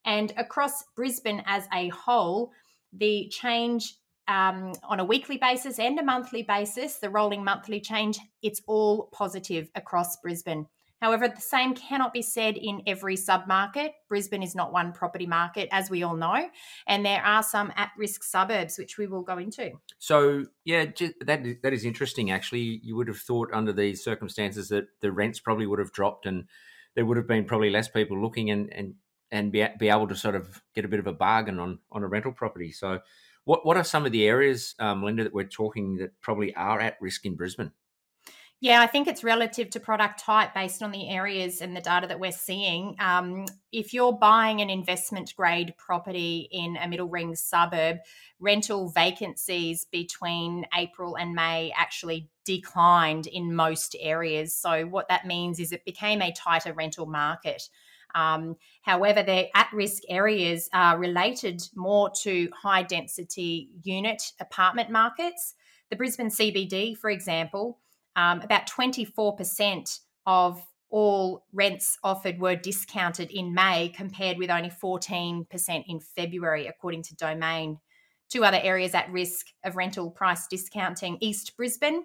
And 0.07 0.33
across 0.39 0.85
Brisbane 0.97 1.43
as 1.47 1.67
a 1.75 1.89
whole, 1.89 2.53
the 2.93 3.29
change 3.29 3.97
um, 4.27 4.73
on 4.89 5.01
a 5.01 5.05
weekly 5.05 5.37
basis 5.37 5.79
and 5.79 5.99
a 5.99 6.03
monthly 6.03 6.45
basis, 6.45 6.97
the 6.97 7.11
rolling 7.11 7.45
monthly 7.45 7.81
change, 7.81 8.19
it's 8.43 8.63
all 8.67 9.11
positive 9.13 9.69
across 9.75 10.17
Brisbane. 10.17 10.67
However, 11.05 11.29
the 11.29 11.39
same 11.39 11.75
cannot 11.75 12.15
be 12.15 12.23
said 12.23 12.57
in 12.57 12.81
every 12.87 13.15
submarket. 13.15 13.91
Brisbane 14.09 14.43
is 14.43 14.55
not 14.55 14.73
one 14.73 14.91
property 14.91 15.27
market, 15.27 15.69
as 15.71 15.91
we 15.91 16.03
all 16.03 16.17
know, 16.17 16.49
and 16.87 17.05
there 17.05 17.23
are 17.23 17.43
some 17.43 17.71
at 17.77 17.91
risk 17.99 18.25
suburbs, 18.25 18.79
which 18.79 18.97
we 18.97 19.07
will 19.07 19.21
go 19.21 19.37
into. 19.37 19.73
So, 19.99 20.47
yeah, 20.65 20.87
that, 21.27 21.59
that 21.63 21.75
is 21.75 21.85
interesting, 21.85 22.31
actually. 22.31 22.81
You 22.83 22.97
would 22.97 23.09
have 23.09 23.19
thought 23.19 23.51
under 23.53 23.71
these 23.71 24.03
circumstances 24.03 24.71
that 24.71 24.87
the 25.03 25.13
rents 25.13 25.41
probably 25.41 25.67
would 25.67 25.79
have 25.79 25.93
dropped 25.93 26.25
and 26.25 26.45
there 26.95 27.05
would 27.05 27.19
have 27.19 27.29
been 27.29 27.45
probably 27.45 27.69
less 27.69 27.87
people 27.89 28.19
looking 28.19 28.51
and, 28.51 28.73
and, 28.73 28.95
and 29.31 29.53
be, 29.53 29.67
be 29.79 29.91
able 29.91 30.09
to 30.09 30.17
sort 30.17 30.37
of 30.37 30.63
get 30.75 30.87
a 30.87 30.89
bit 30.89 31.01
of 31.01 31.07
a 31.07 31.13
bargain 31.13 31.59
on, 31.59 31.81
on 31.93 32.03
a 32.03 32.09
rental 32.09 32.33
property. 32.33 32.73
So, 32.73 33.01
what, 33.45 33.67
what 33.67 33.77
are 33.77 33.85
some 33.85 34.07
of 34.07 34.13
the 34.13 34.25
areas, 34.25 34.75
um, 34.79 35.03
Linda, 35.03 35.25
that 35.25 35.35
we're 35.35 35.45
talking 35.45 35.97
that 35.97 36.19
probably 36.23 36.55
are 36.55 36.81
at 36.81 36.97
risk 36.99 37.27
in 37.27 37.37
Brisbane? 37.37 37.73
Yeah, 38.65 38.81
I 38.81 38.87
think 38.87 39.09
it's 39.09 39.23
relative 39.23 39.69
to 39.69 39.79
product 39.79 40.21
type 40.21 40.55
based 40.55 40.83
on 40.83 40.91
the 40.91 41.11
areas 41.11 41.61
and 41.61 41.77
the 41.77 41.83
data 41.83 42.07
that 42.07 42.19
we're 42.19 42.33
seeing. 42.33 42.97
Um, 42.99 43.45
if 43.73 43.93
you're 43.93 44.15
buying 44.15 44.63
an 44.63 44.71
investment 44.71 45.35
grade 45.37 45.75
property 45.77 46.49
in 46.51 46.79
a 46.79 46.89
middle 46.89 47.11
ring 47.11 47.35
suburb, 47.35 47.99
rental 48.41 48.89
vacancies 48.89 49.85
between 49.93 50.65
April 50.75 51.15
and 51.15 51.35
May 51.35 51.75
actually 51.77 52.31
declined 52.47 53.27
in 53.27 53.55
most 53.55 53.97
areas. 54.01 54.57
So, 54.57 54.87
what 54.87 55.09
that 55.09 55.27
means 55.27 55.61
is 55.61 55.71
it 55.71 55.85
became 55.85 56.23
a 56.23 56.33
tighter 56.33 56.73
rental 56.73 57.05
market. 57.05 57.69
Um, 58.15 58.57
however, 58.81 59.23
the 59.23 59.55
at 59.55 59.69
risk 59.75 60.05
areas 60.09 60.71
are 60.73 60.97
related 60.97 61.61
more 61.75 62.11
to 62.23 62.49
high 62.63 62.85
density 62.85 63.69
unit 63.83 64.23
apartment 64.41 64.89
markets. 64.89 65.53
The 65.91 65.97
Brisbane 65.97 66.31
CBD, 66.31 66.97
for 66.97 67.11
example, 67.11 67.79
um, 68.17 68.41
about 68.41 68.69
24% 68.69 70.01
of 70.27 70.63
all 70.91 71.45
rents 71.53 71.99
offered 72.05 72.39
were 72.39 72.55
discounted 72.55 73.31
in 73.31 73.53
May, 73.53 73.89
compared 73.89 74.39
with 74.39 74.51
only 74.51 74.71
14% 74.71 75.85
in 75.89 76.01
February, 76.01 76.67
according 76.69 77.03
to 77.03 77.17
Domain. 77.17 77.79
Two 78.31 78.45
other 78.45 78.61
areas 78.63 78.95
at 78.95 79.11
risk 79.11 79.47
of 79.65 79.77
rental 79.77 80.11
price 80.11 80.47
discounting 80.47 81.19
East 81.21 81.57
Brisbane. 81.57 82.05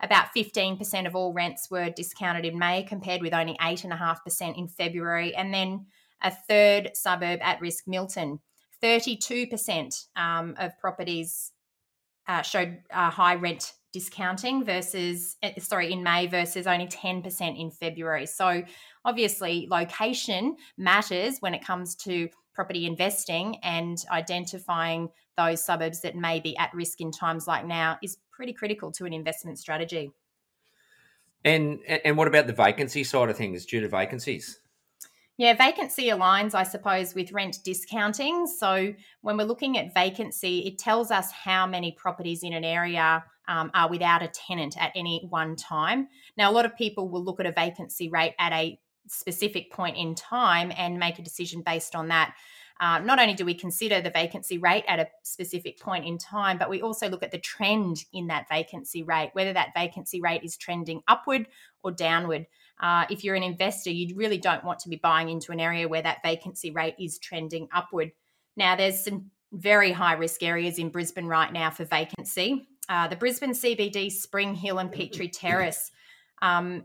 About 0.00 0.28
15% 0.34 1.06
of 1.06 1.16
all 1.16 1.32
rents 1.32 1.70
were 1.70 1.90
discounted 1.90 2.44
in 2.44 2.58
May, 2.58 2.84
compared 2.84 3.20
with 3.20 3.34
only 3.34 3.56
8.5% 3.60 4.56
in 4.56 4.68
February. 4.68 5.34
And 5.34 5.52
then 5.52 5.86
a 6.22 6.30
third 6.30 6.92
suburb 6.94 7.40
at 7.42 7.60
risk, 7.60 7.88
Milton. 7.88 8.40
32% 8.82 10.06
um, 10.16 10.54
of 10.58 10.78
properties 10.78 11.52
uh, 12.28 12.42
showed 12.42 12.78
uh, 12.92 13.10
high 13.10 13.34
rent 13.34 13.72
discounting 13.92 14.64
versus 14.64 15.36
eh, 15.42 15.52
sorry 15.58 15.92
in 15.92 16.02
May 16.02 16.26
versus 16.26 16.66
only 16.66 16.86
10% 16.86 17.60
in 17.60 17.70
February. 17.70 18.26
So 18.26 18.62
obviously 19.04 19.66
location 19.70 20.56
matters 20.76 21.38
when 21.40 21.54
it 21.54 21.64
comes 21.64 21.94
to 21.96 22.28
property 22.54 22.86
investing 22.86 23.56
and 23.62 24.04
identifying 24.10 25.08
those 25.36 25.64
suburbs 25.64 26.00
that 26.02 26.16
may 26.16 26.40
be 26.40 26.56
at 26.58 26.72
risk 26.74 27.00
in 27.00 27.10
times 27.10 27.46
like 27.46 27.66
now 27.66 27.98
is 28.02 28.18
pretty 28.30 28.52
critical 28.52 28.92
to 28.92 29.06
an 29.06 29.12
investment 29.12 29.58
strategy. 29.58 30.12
And 31.44 31.80
and 31.82 32.18
what 32.18 32.28
about 32.28 32.46
the 32.46 32.52
vacancy 32.52 33.02
side 33.02 33.30
of 33.30 33.36
things 33.36 33.64
due 33.64 33.80
to 33.80 33.88
vacancies? 33.88 34.60
Yeah, 35.40 35.54
vacancy 35.54 36.08
aligns, 36.08 36.54
I 36.54 36.64
suppose, 36.64 37.14
with 37.14 37.32
rent 37.32 37.60
discounting. 37.64 38.46
So 38.46 38.92
when 39.22 39.38
we're 39.38 39.44
looking 39.46 39.78
at 39.78 39.94
vacancy, 39.94 40.66
it 40.66 40.76
tells 40.76 41.10
us 41.10 41.32
how 41.32 41.66
many 41.66 41.92
properties 41.92 42.42
in 42.42 42.52
an 42.52 42.62
area 42.62 43.24
um, 43.48 43.70
are 43.72 43.88
without 43.88 44.22
a 44.22 44.28
tenant 44.28 44.76
at 44.78 44.92
any 44.94 45.26
one 45.30 45.56
time. 45.56 46.08
Now, 46.36 46.50
a 46.50 46.52
lot 46.52 46.66
of 46.66 46.76
people 46.76 47.08
will 47.08 47.24
look 47.24 47.40
at 47.40 47.46
a 47.46 47.52
vacancy 47.52 48.10
rate 48.10 48.34
at 48.38 48.52
a 48.52 48.78
specific 49.08 49.72
point 49.72 49.96
in 49.96 50.14
time 50.14 50.72
and 50.76 50.98
make 50.98 51.18
a 51.18 51.22
decision 51.22 51.62
based 51.64 51.94
on 51.94 52.08
that. 52.08 52.34
Uh, 52.78 52.98
not 52.98 53.18
only 53.18 53.32
do 53.32 53.46
we 53.46 53.54
consider 53.54 54.02
the 54.02 54.10
vacancy 54.10 54.58
rate 54.58 54.84
at 54.88 54.98
a 54.98 55.08
specific 55.22 55.80
point 55.80 56.04
in 56.04 56.18
time, 56.18 56.58
but 56.58 56.68
we 56.68 56.82
also 56.82 57.08
look 57.08 57.22
at 57.22 57.30
the 57.30 57.38
trend 57.38 58.04
in 58.12 58.26
that 58.26 58.46
vacancy 58.50 59.02
rate, 59.02 59.30
whether 59.32 59.54
that 59.54 59.72
vacancy 59.74 60.20
rate 60.20 60.44
is 60.44 60.58
trending 60.58 61.00
upward 61.08 61.46
or 61.82 61.90
downward. 61.90 62.44
Uh, 62.80 63.04
if 63.10 63.22
you're 63.22 63.34
an 63.34 63.42
investor, 63.42 63.90
you 63.90 64.14
really 64.16 64.38
don't 64.38 64.64
want 64.64 64.78
to 64.80 64.88
be 64.88 64.96
buying 64.96 65.28
into 65.28 65.52
an 65.52 65.60
area 65.60 65.86
where 65.86 66.02
that 66.02 66.22
vacancy 66.24 66.70
rate 66.70 66.94
is 66.98 67.18
trending 67.18 67.68
upward. 67.74 68.10
Now, 68.56 68.74
there's 68.74 69.04
some 69.04 69.30
very 69.52 69.92
high 69.92 70.14
risk 70.14 70.42
areas 70.42 70.78
in 70.78 70.88
Brisbane 70.88 71.26
right 71.26 71.52
now 71.52 71.70
for 71.70 71.84
vacancy. 71.84 72.68
Uh, 72.88 73.08
the 73.08 73.16
Brisbane 73.16 73.52
CBD, 73.52 74.10
Spring 74.10 74.54
Hill, 74.54 74.78
and 74.78 74.90
Petrie 74.90 75.28
Terrace. 75.28 75.90
Um, 76.42 76.84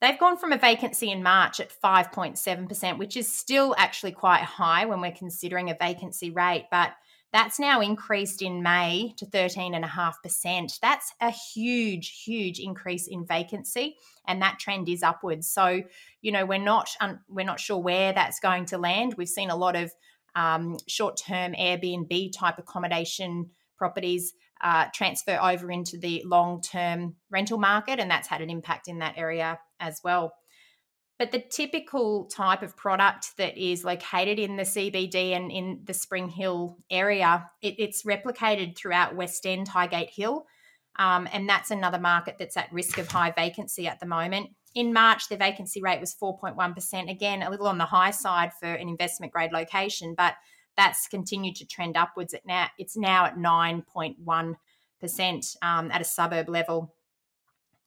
they've 0.00 0.18
gone 0.18 0.36
from 0.36 0.52
a 0.52 0.58
vacancy 0.58 1.10
in 1.10 1.22
March 1.22 1.60
at 1.60 1.72
5.7%, 1.82 2.98
which 2.98 3.16
is 3.16 3.30
still 3.30 3.74
actually 3.76 4.12
quite 4.12 4.42
high 4.42 4.86
when 4.86 5.00
we're 5.00 5.12
considering 5.12 5.70
a 5.70 5.76
vacancy 5.78 6.30
rate. 6.30 6.66
But 6.70 6.92
that's 7.32 7.58
now 7.58 7.80
increased 7.80 8.40
in 8.40 8.62
May 8.62 9.14
to 9.18 9.26
13.5%. 9.26 10.80
That's 10.80 11.12
a 11.20 11.30
huge, 11.30 12.22
huge 12.24 12.58
increase 12.58 13.06
in 13.06 13.26
vacancy, 13.26 13.96
and 14.26 14.40
that 14.42 14.58
trend 14.58 14.88
is 14.88 15.02
upwards. 15.02 15.48
So, 15.48 15.82
you 16.22 16.32
know, 16.32 16.46
we're 16.46 16.58
not 16.58 16.88
um, 17.00 17.20
we're 17.28 17.44
not 17.44 17.60
sure 17.60 17.78
where 17.78 18.12
that's 18.12 18.40
going 18.40 18.66
to 18.66 18.78
land. 18.78 19.14
We've 19.18 19.28
seen 19.28 19.50
a 19.50 19.56
lot 19.56 19.76
of 19.76 19.92
um, 20.34 20.76
short-term 20.86 21.54
Airbnb 21.54 22.32
type 22.36 22.58
accommodation 22.58 23.50
properties 23.76 24.34
uh, 24.62 24.86
transfer 24.94 25.38
over 25.40 25.70
into 25.70 25.98
the 25.98 26.22
long-term 26.24 27.16
rental 27.30 27.58
market, 27.58 27.98
and 27.98 28.10
that's 28.10 28.28
had 28.28 28.40
an 28.40 28.50
impact 28.50 28.88
in 28.88 29.00
that 29.00 29.14
area 29.16 29.58
as 29.80 30.00
well. 30.02 30.32
But 31.18 31.32
the 31.32 31.38
typical 31.38 32.26
type 32.26 32.62
of 32.62 32.76
product 32.76 33.38
that 33.38 33.56
is 33.56 33.84
located 33.84 34.38
in 34.38 34.56
the 34.56 34.64
CBD 34.64 35.34
and 35.34 35.50
in 35.50 35.80
the 35.84 35.94
Spring 35.94 36.28
Hill 36.28 36.76
area, 36.90 37.50
it, 37.62 37.76
it's 37.78 38.02
replicated 38.02 38.76
throughout 38.76 39.16
West 39.16 39.46
End, 39.46 39.68
Highgate 39.68 40.10
Hill. 40.10 40.46
Um, 40.98 41.26
and 41.32 41.48
that's 41.48 41.70
another 41.70 41.98
market 41.98 42.36
that's 42.38 42.56
at 42.56 42.72
risk 42.72 42.98
of 42.98 43.10
high 43.10 43.30
vacancy 43.30 43.86
at 43.86 44.00
the 44.00 44.06
moment. 44.06 44.50
In 44.74 44.92
March, 44.92 45.28
the 45.28 45.38
vacancy 45.38 45.80
rate 45.80 46.00
was 46.00 46.14
4.1%. 46.14 47.10
Again, 47.10 47.42
a 47.42 47.50
little 47.50 47.66
on 47.66 47.78
the 47.78 47.86
high 47.86 48.10
side 48.10 48.52
for 48.60 48.66
an 48.66 48.88
investment 48.88 49.32
grade 49.32 49.52
location, 49.52 50.14
but 50.14 50.34
that's 50.76 51.08
continued 51.08 51.56
to 51.56 51.66
trend 51.66 51.96
upwards. 51.96 52.34
At 52.34 52.44
now, 52.44 52.68
it's 52.78 52.96
now 52.96 53.24
at 53.24 53.38
9.1% 53.38 55.56
um, 55.62 55.90
at 55.90 56.02
a 56.02 56.04
suburb 56.04 56.50
level. 56.50 56.94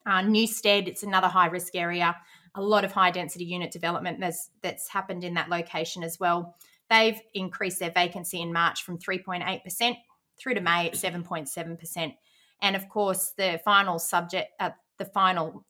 Uh, 0.05 0.21
Newstead, 0.23 0.87
it's 0.87 1.03
another 1.03 1.27
high 1.27 1.47
risk 1.47 1.75
area 1.75 2.15
a 2.55 2.61
lot 2.61 2.85
of 2.85 2.91
high 2.91 3.11
density 3.11 3.45
unit 3.45 3.71
development 3.71 4.19
that's, 4.19 4.49
that's 4.61 4.89
happened 4.89 5.23
in 5.23 5.35
that 5.35 5.49
location 5.49 6.03
as 6.03 6.19
well. 6.19 6.55
They've 6.89 7.19
increased 7.33 7.79
their 7.79 7.91
vacancy 7.91 8.41
in 8.41 8.51
March 8.51 8.83
from 8.83 8.97
3.8% 8.97 9.95
through 10.39 10.53
to 10.55 10.61
May 10.61 10.87
at 10.87 10.93
7.7%. 10.93 12.13
And 12.61 12.75
of 12.75 12.89
course, 12.89 13.33
the 13.37 13.59
final 13.63 13.99
subject, 13.99 14.51
uh, 14.59 14.71
the 14.97 15.05
final 15.05 15.65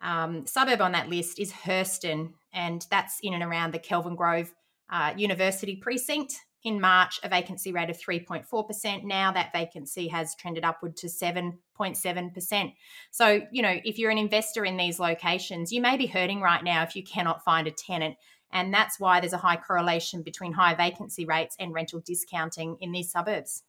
um, 0.00 0.46
suburb 0.46 0.80
on 0.80 0.92
that 0.92 1.08
list 1.08 1.38
is 1.38 1.50
Herston, 1.50 2.34
and 2.52 2.86
that's 2.90 3.18
in 3.22 3.34
and 3.34 3.42
around 3.42 3.72
the 3.72 3.78
Kelvin 3.78 4.14
Grove 4.14 4.54
uh, 4.90 5.14
University 5.16 5.76
precinct 5.76 6.43
in 6.64 6.80
March 6.80 7.20
a 7.22 7.28
vacancy 7.28 7.72
rate 7.72 7.90
of 7.90 7.98
3.4%. 7.98 9.04
Now 9.04 9.30
that 9.32 9.52
vacancy 9.52 10.08
has 10.08 10.34
trended 10.34 10.64
upward 10.64 10.96
to 10.96 11.06
7.7%. 11.06 12.74
So, 13.10 13.42
you 13.52 13.62
know, 13.62 13.76
if 13.84 13.98
you're 13.98 14.10
an 14.10 14.18
investor 14.18 14.64
in 14.64 14.78
these 14.78 14.98
locations, 14.98 15.70
you 15.70 15.82
may 15.82 15.96
be 15.96 16.06
hurting 16.06 16.40
right 16.40 16.64
now 16.64 16.82
if 16.82 16.96
you 16.96 17.04
cannot 17.04 17.44
find 17.44 17.66
a 17.66 17.70
tenant. 17.70 18.16
And 18.50 18.72
that's 18.72 18.98
why 18.98 19.20
there's 19.20 19.32
a 19.32 19.38
high 19.38 19.56
correlation 19.56 20.22
between 20.22 20.52
high 20.52 20.74
vacancy 20.74 21.26
rates 21.26 21.54
and 21.60 21.74
rental 21.74 22.00
discounting 22.04 22.78
in 22.80 22.92
these 22.92 23.10
suburbs. 23.10 23.62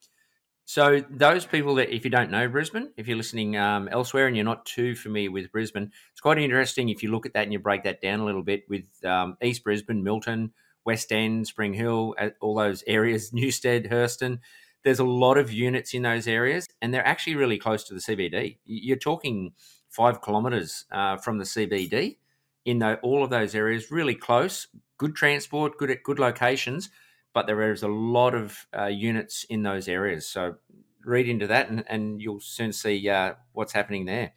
So, 0.67 1.03
those 1.11 1.45
people 1.45 1.75
that, 1.75 1.93
if 1.93 2.05
you 2.05 2.09
don't 2.09 2.31
know 2.31 2.47
Brisbane, 2.47 2.91
if 2.97 3.07
you're 3.07 3.17
listening 3.17 3.55
um, 3.55 3.87
elsewhere 3.87 4.25
and 4.25 4.35
you're 4.35 4.45
not 4.45 4.65
too 4.65 4.95
familiar 4.95 5.29
with 5.29 5.51
Brisbane, 5.51 5.91
it's 6.11 6.21
quite 6.21 6.39
interesting 6.39 6.89
if 6.89 7.03
you 7.03 7.11
look 7.11 7.27
at 7.27 7.33
that 7.33 7.43
and 7.43 7.53
you 7.53 7.59
break 7.59 7.83
that 7.83 8.01
down 8.01 8.19
a 8.19 8.25
little 8.25 8.41
bit 8.41 8.63
with 8.67 8.85
um, 9.03 9.37
East 9.43 9.63
Brisbane, 9.63 10.03
Milton, 10.03 10.53
West 10.85 11.11
End, 11.11 11.47
Spring 11.47 11.73
Hill, 11.73 12.15
all 12.41 12.55
those 12.55 12.83
areas, 12.87 13.33
Newstead, 13.33 13.87
Herston. 13.87 14.39
There's 14.83 14.99
a 14.99 15.03
lot 15.05 15.37
of 15.37 15.51
units 15.51 15.93
in 15.93 16.03
those 16.03 16.27
areas, 16.27 16.67
and 16.81 16.93
they're 16.93 17.05
actually 17.05 17.35
really 17.35 17.57
close 17.57 17.83
to 17.85 17.93
the 17.95 17.99
CBD. 17.99 18.59
You're 18.65 18.97
talking 18.97 19.53
five 19.89 20.21
kilometres 20.21 20.85
uh, 20.91 21.17
from 21.17 21.39
the 21.39 21.45
CBD 21.45 22.17
in 22.65 22.79
the, 22.79 22.99
all 23.01 23.23
of 23.23 23.29
those 23.29 23.55
areas, 23.55 23.89
really 23.89 24.15
close, 24.15 24.67
good 24.97 25.15
transport, 25.15 25.77
good 25.77 25.97
good 26.03 26.19
locations, 26.19 26.89
but 27.33 27.47
there 27.47 27.71
is 27.71 27.83
a 27.83 27.87
lot 27.87 28.35
of 28.35 28.67
uh, 28.77 28.85
units 28.85 29.43
in 29.49 29.63
those 29.63 29.87
areas. 29.87 30.27
So 30.27 30.55
read 31.03 31.27
into 31.27 31.47
that, 31.47 31.69
and, 31.69 31.83
and 31.87 32.21
you'll 32.21 32.39
soon 32.39 32.73
see 32.73 33.07
uh, 33.09 33.33
what's 33.53 33.73
happening 33.73 34.05
there. 34.05 34.33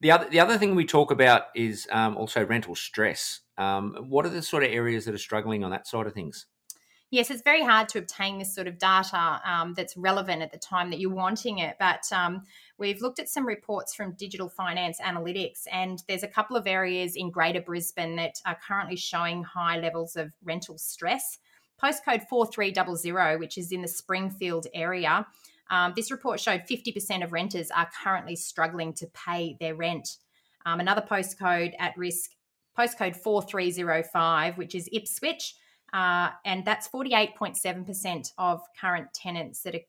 The 0.00 0.10
other 0.10 0.28
the 0.28 0.40
other 0.40 0.58
thing 0.58 0.74
we 0.74 0.84
talk 0.84 1.10
about 1.10 1.44
is 1.54 1.86
um, 1.90 2.16
also 2.16 2.44
rental 2.44 2.74
stress. 2.74 3.40
Um, 3.56 3.96
what 4.08 4.26
are 4.26 4.30
the 4.30 4.42
sort 4.42 4.62
of 4.62 4.70
areas 4.70 5.06
that 5.06 5.14
are 5.14 5.18
struggling 5.18 5.64
on 5.64 5.70
that 5.70 5.86
side 5.86 6.06
of 6.06 6.12
things? 6.12 6.46
Yes, 7.10 7.30
it's 7.30 7.42
very 7.42 7.62
hard 7.62 7.88
to 7.90 8.00
obtain 8.00 8.38
this 8.38 8.52
sort 8.52 8.66
of 8.66 8.78
data 8.78 9.40
um, 9.44 9.74
that's 9.74 9.96
relevant 9.96 10.42
at 10.42 10.50
the 10.50 10.58
time 10.58 10.90
that 10.90 10.98
you're 10.98 11.14
wanting 11.14 11.58
it. 11.58 11.76
But 11.78 12.02
um, 12.10 12.42
we've 12.78 13.00
looked 13.00 13.20
at 13.20 13.28
some 13.28 13.46
reports 13.46 13.94
from 13.94 14.14
Digital 14.14 14.48
Finance 14.48 15.00
Analytics, 15.00 15.66
and 15.70 16.02
there's 16.08 16.24
a 16.24 16.28
couple 16.28 16.56
of 16.56 16.66
areas 16.66 17.14
in 17.14 17.30
Greater 17.30 17.60
Brisbane 17.60 18.16
that 18.16 18.34
are 18.44 18.58
currently 18.66 18.96
showing 18.96 19.44
high 19.44 19.78
levels 19.78 20.16
of 20.16 20.32
rental 20.42 20.78
stress. 20.78 21.38
Postcode 21.80 22.26
4300, 22.28 23.38
which 23.38 23.56
is 23.56 23.70
in 23.70 23.82
the 23.82 23.88
Springfield 23.88 24.66
area, 24.74 25.26
um, 25.70 25.92
this 25.96 26.10
report 26.10 26.40
showed 26.40 26.62
50% 26.70 27.24
of 27.24 27.32
renters 27.32 27.70
are 27.70 27.88
currently 28.02 28.36
struggling 28.36 28.92
to 28.94 29.06
pay 29.08 29.56
their 29.60 29.74
rent. 29.74 30.08
Um, 30.64 30.80
another 30.80 31.02
postcode 31.02 31.72
at 31.78 31.96
risk, 31.96 32.30
postcode 32.78 33.16
4305, 33.16 34.58
which 34.58 34.74
is 34.74 34.88
Ipswich 34.92 35.54
uh, 35.92 36.30
and 36.44 36.64
that's 36.64 36.88
48.7% 36.88 38.32
of 38.38 38.60
current 38.78 39.12
tenants 39.14 39.62
that 39.62 39.74
are 39.74 39.80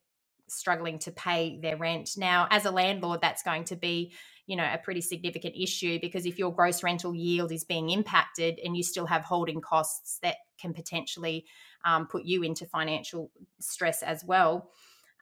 struggling 0.48 1.00
to 1.00 1.12
pay 1.12 1.60
their 1.62 1.75
rent. 1.75 2.12
Now, 2.17 2.48
as 2.50 2.65
a 2.65 2.72
landlord, 2.72 3.22
that's 3.22 3.43
going 3.43 3.65
to 3.65 3.75
be 3.75 4.13
you 4.46 4.55
know 4.55 4.63
a 4.63 4.77
pretty 4.77 5.01
significant 5.01 5.55
issue 5.60 6.00
because 6.00 6.25
if 6.25 6.39
your 6.39 6.53
gross 6.53 6.81
rental 6.81 7.13
yield 7.13 7.51
is 7.51 7.65
being 7.65 7.89
impacted 7.89 8.57
and 8.63 8.77
you 8.77 8.84
still 8.84 9.05
have 9.05 9.24
holding 9.24 9.60
costs 9.60 10.19
that 10.24 10.38
can 10.57 10.74
potentially 10.74 11.46
um, 11.84 12.07
put 12.07 12.24
you 12.24 12.43
into 12.43 12.65
financial 12.65 13.29
stress 13.60 14.01
as 14.03 14.24
well 14.24 14.72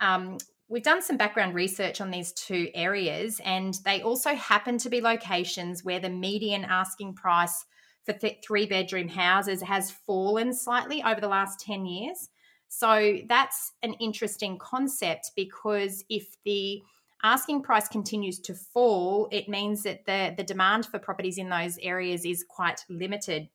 um, 0.01 0.37
we've 0.67 0.83
done 0.83 1.01
some 1.01 1.17
background 1.17 1.53
research 1.53 2.01
on 2.01 2.11
these 2.11 2.31
two 2.33 2.69
areas 2.73 3.39
and 3.45 3.77
they 3.85 4.01
also 4.01 4.33
happen 4.35 4.77
to 4.79 4.89
be 4.89 5.01
locations 5.01 5.83
where 5.83 5.99
the 5.99 6.09
median 6.09 6.65
asking 6.65 7.13
price 7.13 7.65
for 8.05 8.13
th- 8.13 8.39
three 8.45 8.65
bedroom 8.65 9.07
houses 9.07 9.61
has 9.61 9.91
fallen 9.91 10.53
slightly 10.53 11.03
over 11.03 11.21
the 11.21 11.27
last 11.27 11.59
10 11.59 11.85
years. 11.85 12.29
So 12.67 13.19
that's 13.29 13.73
an 13.83 13.93
interesting 13.93 14.57
concept 14.57 15.31
because 15.35 16.03
if 16.09 16.35
the 16.45 16.81
asking 17.23 17.63
price 17.63 17.87
continues 17.87 18.39
to 18.39 18.53
fall, 18.53 19.27
it 19.31 19.49
means 19.49 19.83
that 19.83 20.05
the, 20.05 20.33
the 20.35 20.43
demand 20.43 20.85
for 20.85 20.99
properties 20.99 21.37
in 21.37 21.49
those 21.49 21.77
areas 21.79 22.25
is 22.25 22.45
quite 22.47 22.83
limited. 22.89 23.49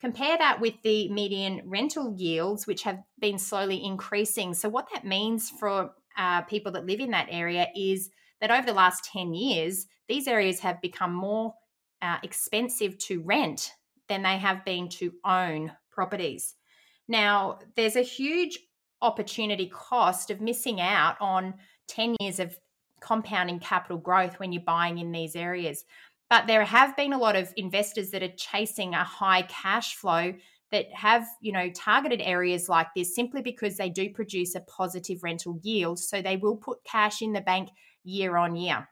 Compare 0.00 0.38
that 0.38 0.60
with 0.60 0.74
the 0.82 1.08
median 1.10 1.62
rental 1.66 2.14
yields, 2.16 2.66
which 2.66 2.82
have 2.84 3.02
been 3.18 3.38
slowly 3.38 3.84
increasing. 3.84 4.54
So, 4.54 4.68
what 4.68 4.88
that 4.94 5.04
means 5.04 5.50
for 5.50 5.92
uh, 6.16 6.42
people 6.42 6.72
that 6.72 6.86
live 6.86 7.00
in 7.00 7.10
that 7.10 7.28
area 7.30 7.66
is 7.76 8.10
that 8.40 8.50
over 8.50 8.66
the 8.66 8.72
last 8.72 9.04
10 9.04 9.34
years, 9.34 9.86
these 10.08 10.26
areas 10.26 10.60
have 10.60 10.80
become 10.80 11.14
more 11.14 11.54
uh, 12.02 12.16
expensive 12.22 12.96
to 12.98 13.20
rent 13.22 13.72
than 14.08 14.22
they 14.22 14.38
have 14.38 14.64
been 14.64 14.88
to 14.88 15.12
own 15.24 15.72
properties. 15.90 16.54
Now, 17.06 17.58
there's 17.76 17.96
a 17.96 18.02
huge 18.02 18.58
opportunity 19.02 19.66
cost 19.66 20.30
of 20.30 20.40
missing 20.40 20.80
out 20.80 21.16
on 21.20 21.54
10 21.88 22.16
years 22.20 22.40
of 22.40 22.56
compounding 23.00 23.58
capital 23.58 23.98
growth 23.98 24.38
when 24.38 24.52
you're 24.52 24.62
buying 24.62 24.98
in 24.98 25.10
these 25.10 25.34
areas. 25.34 25.84
But 26.30 26.46
there 26.46 26.64
have 26.64 26.96
been 26.96 27.12
a 27.12 27.18
lot 27.18 27.36
of 27.36 27.52
investors 27.56 28.12
that 28.12 28.22
are 28.22 28.32
chasing 28.36 28.94
a 28.94 29.04
high 29.04 29.42
cash 29.42 29.96
flow 29.96 30.32
that 30.70 30.86
have, 30.94 31.26
you 31.40 31.52
know, 31.52 31.68
targeted 31.70 32.20
areas 32.20 32.68
like 32.68 32.86
this 32.94 33.14
simply 33.14 33.42
because 33.42 33.76
they 33.76 33.90
do 33.90 34.08
produce 34.08 34.54
a 34.54 34.60
positive 34.60 35.24
rental 35.24 35.58
yield. 35.62 35.98
So 35.98 36.22
they 36.22 36.36
will 36.36 36.56
put 36.56 36.84
cash 36.84 37.20
in 37.20 37.32
the 37.32 37.40
bank 37.40 37.70
year 38.04 38.36
on 38.36 38.54
year. 38.54 38.88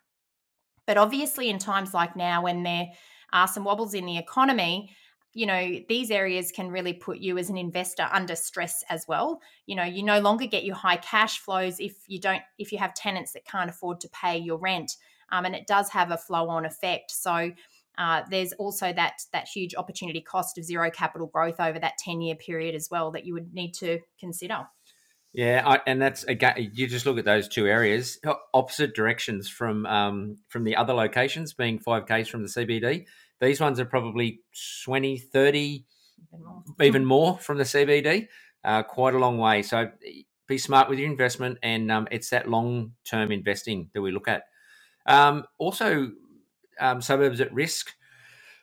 But 0.86 0.98
obviously, 0.98 1.48
in 1.48 1.58
times 1.58 1.94
like 1.94 2.16
now, 2.16 2.42
when 2.42 2.64
there 2.64 2.88
are 3.32 3.46
some 3.46 3.64
wobbles 3.64 3.94
in 3.94 4.06
the 4.06 4.18
economy, 4.18 4.90
you 5.34 5.46
know 5.46 5.78
these 5.88 6.10
areas 6.10 6.50
can 6.50 6.70
really 6.70 6.94
put 6.94 7.18
you 7.18 7.38
as 7.38 7.50
an 7.50 7.56
investor 7.56 8.08
under 8.10 8.34
stress 8.34 8.82
as 8.88 9.06
well 9.06 9.40
you 9.66 9.76
know 9.76 9.84
you 9.84 10.02
no 10.02 10.20
longer 10.20 10.46
get 10.46 10.64
your 10.64 10.74
high 10.74 10.96
cash 10.96 11.38
flows 11.38 11.78
if 11.78 11.96
you 12.08 12.18
don't 12.18 12.42
if 12.58 12.72
you 12.72 12.78
have 12.78 12.94
tenants 12.94 13.32
that 13.32 13.44
can't 13.44 13.68
afford 13.68 14.00
to 14.00 14.08
pay 14.08 14.38
your 14.38 14.56
rent 14.56 14.96
um, 15.30 15.44
and 15.44 15.54
it 15.54 15.66
does 15.66 15.90
have 15.90 16.10
a 16.10 16.18
flow 16.18 16.48
on 16.48 16.64
effect 16.64 17.10
so 17.10 17.50
uh, 17.98 18.22
there's 18.30 18.52
also 18.54 18.92
that 18.92 19.14
that 19.32 19.48
huge 19.48 19.74
opportunity 19.74 20.20
cost 20.20 20.56
of 20.58 20.64
zero 20.64 20.90
capital 20.90 21.26
growth 21.26 21.58
over 21.58 21.78
that 21.78 21.94
10 21.98 22.20
year 22.20 22.34
period 22.34 22.74
as 22.74 22.88
well 22.90 23.10
that 23.10 23.24
you 23.24 23.34
would 23.34 23.52
need 23.52 23.72
to 23.72 23.98
consider 24.20 24.66
yeah, 25.34 25.62
I, 25.64 25.80
and 25.86 26.00
that's 26.00 26.24
again. 26.24 26.70
You 26.72 26.86
just 26.86 27.04
look 27.04 27.18
at 27.18 27.24
those 27.24 27.48
two 27.48 27.66
areas, 27.66 28.18
opposite 28.54 28.94
directions 28.94 29.48
from 29.48 29.84
um, 29.84 30.38
from 30.48 30.64
the 30.64 30.76
other 30.76 30.94
locations, 30.94 31.52
being 31.52 31.78
five 31.78 32.06
k's 32.06 32.28
from 32.28 32.42
the 32.42 32.48
CBD. 32.48 33.04
These 33.40 33.60
ones 33.60 33.78
are 33.78 33.84
probably 33.84 34.40
20, 34.84 35.18
30, 35.18 35.84
even 36.32 36.44
more, 36.44 36.62
even 36.82 37.04
more 37.04 37.38
from 37.38 37.58
the 37.58 37.64
CBD. 37.64 38.26
Uh, 38.64 38.82
quite 38.82 39.14
a 39.14 39.18
long 39.18 39.38
way. 39.38 39.62
So 39.62 39.90
be 40.48 40.58
smart 40.58 40.88
with 40.88 40.98
your 40.98 41.08
investment, 41.08 41.58
and 41.62 41.92
um, 41.92 42.08
it's 42.10 42.30
that 42.30 42.48
long 42.48 42.92
term 43.08 43.30
investing 43.30 43.90
that 43.94 44.00
we 44.00 44.10
look 44.10 44.28
at. 44.28 44.44
Um, 45.08 45.44
also, 45.58 46.12
um, 46.78 47.00
suburbs 47.00 47.40
at 47.40 47.52
risk 47.52 47.90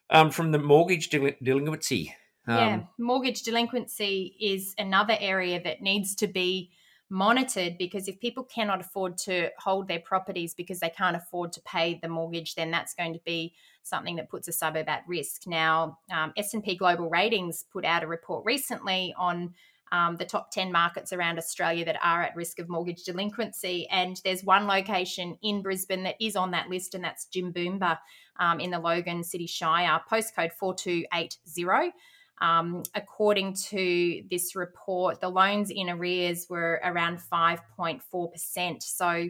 um, 0.09 0.31
from 0.31 0.51
the 0.51 0.59
mortgage 0.59 1.09
del- 1.09 1.31
delinquency 1.43 2.13
yeah, 2.47 2.75
um, 2.75 2.87
mortgage 2.99 3.41
delinquency 3.41 4.35
is 4.39 4.75
another 4.77 5.17
area 5.19 5.61
that 5.63 5.81
needs 5.81 6.15
to 6.15 6.27
be 6.27 6.71
monitored 7.09 7.77
because 7.77 8.07
if 8.07 8.19
people 8.19 8.43
cannot 8.43 8.81
afford 8.81 9.17
to 9.17 9.49
hold 9.59 9.87
their 9.87 9.99
properties 9.99 10.53
because 10.53 10.79
they 10.79 10.89
can't 10.89 11.15
afford 11.15 11.53
to 11.53 11.61
pay 11.61 11.99
the 12.01 12.07
mortgage, 12.07 12.55
then 12.55 12.71
that's 12.71 12.93
going 12.93 13.13
to 13.13 13.21
be 13.25 13.53
something 13.83 14.15
that 14.15 14.29
puts 14.29 14.47
a 14.47 14.51
suburb 14.51 14.89
at 14.89 15.03
risk. 15.07 15.47
Now, 15.47 15.99
um, 16.11 16.33
S&P 16.37 16.75
Global 16.75 17.09
Ratings 17.09 17.65
put 17.71 17.85
out 17.85 18.03
a 18.03 18.07
report 18.07 18.45
recently 18.45 19.13
on 19.17 19.53
um, 19.95 20.17
the 20.17 20.25
top 20.25 20.51
10 20.51 20.71
markets 20.71 21.13
around 21.13 21.37
Australia 21.37 21.85
that 21.85 21.97
are 22.03 22.21
at 22.21 22.35
risk 22.35 22.59
of 22.59 22.67
mortgage 22.67 23.03
delinquency. 23.03 23.87
And 23.89 24.19
there's 24.25 24.43
one 24.43 24.67
location 24.67 25.37
in 25.41 25.61
Brisbane 25.61 26.03
that 26.03 26.15
is 26.19 26.35
on 26.35 26.51
that 26.51 26.69
list, 26.69 26.95
and 26.95 27.03
that's 27.03 27.27
Jimboomba 27.33 27.97
um, 28.39 28.59
in 28.59 28.71
the 28.71 28.79
Logan 28.79 29.23
City 29.23 29.47
Shire, 29.47 30.01
postcode 30.11 30.51
4280. 30.51 31.93
Um, 32.41 32.83
according 32.93 33.53
to 33.69 34.21
this 34.29 34.55
report, 34.55 35.21
the 35.21 35.29
loans 35.29 35.69
in 35.69 35.89
arrears 35.89 36.47
were 36.49 36.81
around 36.83 37.19
5.4%. 37.31 38.83
So 38.83 39.29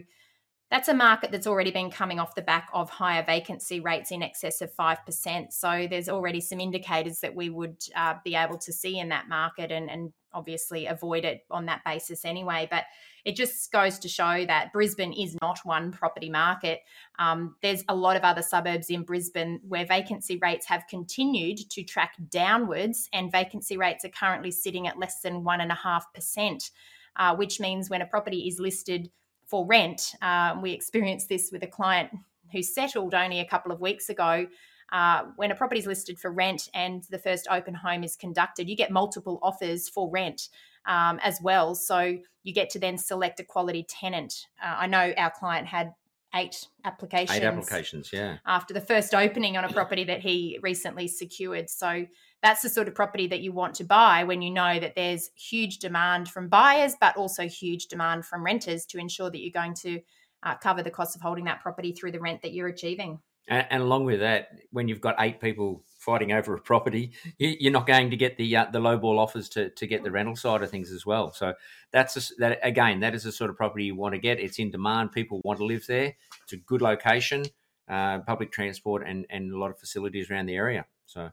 that's 0.70 0.88
a 0.88 0.94
market 0.94 1.30
that's 1.30 1.46
already 1.46 1.70
been 1.70 1.90
coming 1.90 2.18
off 2.18 2.34
the 2.34 2.42
back 2.42 2.68
of 2.74 2.90
higher 2.90 3.24
vacancy 3.24 3.78
rates 3.78 4.10
in 4.10 4.22
excess 4.22 4.60
of 4.60 4.74
5%. 4.74 5.52
So 5.52 5.86
there's 5.88 6.08
already 6.08 6.40
some 6.40 6.58
indicators 6.58 7.20
that 7.20 7.36
we 7.36 7.50
would 7.50 7.78
uh, 7.94 8.14
be 8.24 8.34
able 8.34 8.58
to 8.58 8.72
see 8.72 8.98
in 8.98 9.10
that 9.10 9.28
market 9.28 9.70
and, 9.70 9.88
and 9.88 10.12
obviously 10.32 10.86
avoid 10.86 11.24
it 11.24 11.46
on 11.52 11.66
that 11.66 11.84
basis 11.84 12.24
anyway. 12.24 12.66
But 12.68 12.84
it 13.24 13.36
just 13.36 13.70
goes 13.70 14.00
to 14.00 14.08
show 14.08 14.44
that 14.46 14.72
Brisbane 14.72 15.12
is 15.12 15.36
not 15.40 15.60
one 15.62 15.92
property 15.92 16.30
market. 16.30 16.80
Um, 17.18 17.54
there's 17.62 17.84
a 17.88 17.94
lot 17.94 18.16
of 18.16 18.22
other 18.22 18.42
suburbs 18.42 18.90
in 18.90 19.04
Brisbane 19.04 19.60
where 19.66 19.86
vacancy 19.86 20.36
rates 20.42 20.66
have 20.66 20.84
continued 20.90 21.58
to 21.70 21.84
track 21.84 22.14
downwards, 22.28 23.08
and 23.12 23.30
vacancy 23.30 23.76
rates 23.76 24.04
are 24.04 24.10
currently 24.10 24.50
sitting 24.50 24.88
at 24.88 24.98
less 24.98 25.20
than 25.20 25.44
1.5%, 25.44 26.70
uh, 27.16 27.36
which 27.36 27.60
means 27.60 27.88
when 27.88 28.02
a 28.02 28.06
property 28.06 28.48
is 28.48 28.58
listed 28.58 29.10
for 29.46 29.66
rent, 29.66 30.14
uh, 30.22 30.56
we 30.60 30.72
experienced 30.72 31.28
this 31.28 31.50
with 31.52 31.62
a 31.62 31.66
client 31.66 32.10
who 32.52 32.62
settled 32.62 33.14
only 33.14 33.40
a 33.40 33.44
couple 33.44 33.72
of 33.72 33.80
weeks 33.80 34.08
ago. 34.08 34.46
Uh, 34.92 35.24
when 35.36 35.50
a 35.50 35.54
property 35.54 35.80
is 35.80 35.86
listed 35.86 36.18
for 36.18 36.30
rent 36.30 36.68
and 36.74 37.04
the 37.10 37.18
first 37.18 37.48
open 37.50 37.74
home 37.74 38.04
is 38.04 38.16
conducted, 38.16 38.68
you 38.68 38.76
get 38.76 38.90
multiple 38.90 39.38
offers 39.42 39.88
for 39.88 40.08
rent 40.10 40.48
um, 40.86 41.18
as 41.22 41.40
well. 41.42 41.74
So 41.74 42.18
you 42.44 42.54
get 42.54 42.70
to 42.70 42.78
then 42.78 42.96
select 42.96 43.40
a 43.40 43.44
quality 43.44 43.84
tenant. 43.88 44.46
Uh, 44.62 44.76
I 44.78 44.86
know 44.86 45.12
our 45.16 45.30
client 45.30 45.66
had 45.66 45.92
eight 46.34 46.66
applications. 46.84 47.38
Eight 47.38 47.44
applications, 47.44 48.10
yeah. 48.12 48.38
After 48.46 48.74
the 48.74 48.80
first 48.80 49.14
opening 49.14 49.56
on 49.56 49.64
a 49.64 49.68
property 49.72 50.04
that 50.04 50.20
he 50.20 50.58
recently 50.62 51.08
secured. 51.08 51.70
So 51.70 52.06
that's 52.42 52.62
the 52.62 52.68
sort 52.68 52.88
of 52.88 52.94
property 52.94 53.26
that 53.28 53.40
you 53.40 53.52
want 53.52 53.74
to 53.76 53.84
buy 53.84 54.24
when 54.24 54.42
you 54.42 54.50
know 54.50 54.78
that 54.78 54.94
there's 54.94 55.30
huge 55.34 55.78
demand 55.78 56.28
from 56.28 56.48
buyers, 56.48 56.94
but 57.00 57.16
also 57.16 57.48
huge 57.48 57.86
demand 57.86 58.24
from 58.24 58.44
renters 58.44 58.86
to 58.86 58.98
ensure 58.98 59.30
that 59.30 59.40
you're 59.40 59.50
going 59.50 59.74
to 59.74 60.00
uh, 60.42 60.54
cover 60.56 60.82
the 60.82 60.90
cost 60.90 61.16
of 61.16 61.22
holding 61.22 61.44
that 61.44 61.60
property 61.60 61.92
through 61.92 62.12
the 62.12 62.20
rent 62.20 62.42
that 62.42 62.52
you're 62.52 62.68
achieving. 62.68 63.18
And, 63.48 63.66
and, 63.70 63.82
along 63.82 64.04
with 64.04 64.20
that, 64.20 64.48
when 64.70 64.88
you've 64.88 65.00
got 65.00 65.16
eight 65.20 65.40
people 65.40 65.84
fighting 66.06 66.30
over 66.32 66.54
a 66.54 66.60
property, 66.60 67.10
you, 67.36 67.68
are 67.68 67.72
not 67.72 67.86
going 67.86 68.10
to 68.10 68.16
get 68.16 68.36
the 68.36 68.56
uh, 68.56 68.66
the 68.70 68.78
low 68.78 68.96
ball 68.96 69.18
offers 69.18 69.48
to, 69.50 69.70
to 69.70 69.86
get 69.86 70.04
the 70.04 70.10
rental 70.10 70.36
side 70.36 70.62
of 70.62 70.70
things 70.70 70.92
as 70.92 71.04
well. 71.04 71.32
So 71.32 71.54
that's 71.90 72.16
a, 72.16 72.34
that 72.38 72.60
again, 72.62 73.00
that 73.00 73.14
is 73.14 73.24
the 73.24 73.32
sort 73.32 73.50
of 73.50 73.56
property 73.56 73.84
you 73.84 73.96
want 73.96 74.14
to 74.14 74.20
get. 74.20 74.38
It's 74.38 74.60
in 74.60 74.70
demand. 74.70 75.12
People 75.12 75.40
want 75.44 75.58
to 75.58 75.66
live 75.66 75.84
there. 75.86 76.14
It's 76.44 76.52
a 76.52 76.58
good 76.58 76.80
location, 76.80 77.44
uh, 77.88 78.20
public 78.20 78.52
transport, 78.52 79.06
and 79.06 79.26
and 79.28 79.52
a 79.52 79.58
lot 79.58 79.70
of 79.70 79.78
facilities 79.78 80.30
around 80.30 80.46
the 80.46 80.54
area. 80.54 80.86
So, 81.06 81.30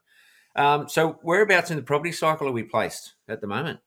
um, 0.56 0.90
so 0.90 1.20
whereabouts 1.22 1.70
in 1.70 1.78
the 1.78 1.84
property 1.84 2.12
cycle 2.12 2.48
are 2.48 2.52
we 2.52 2.64
placed 2.64 3.14
at 3.30 3.40
the 3.40 3.48
moment? 3.48 3.80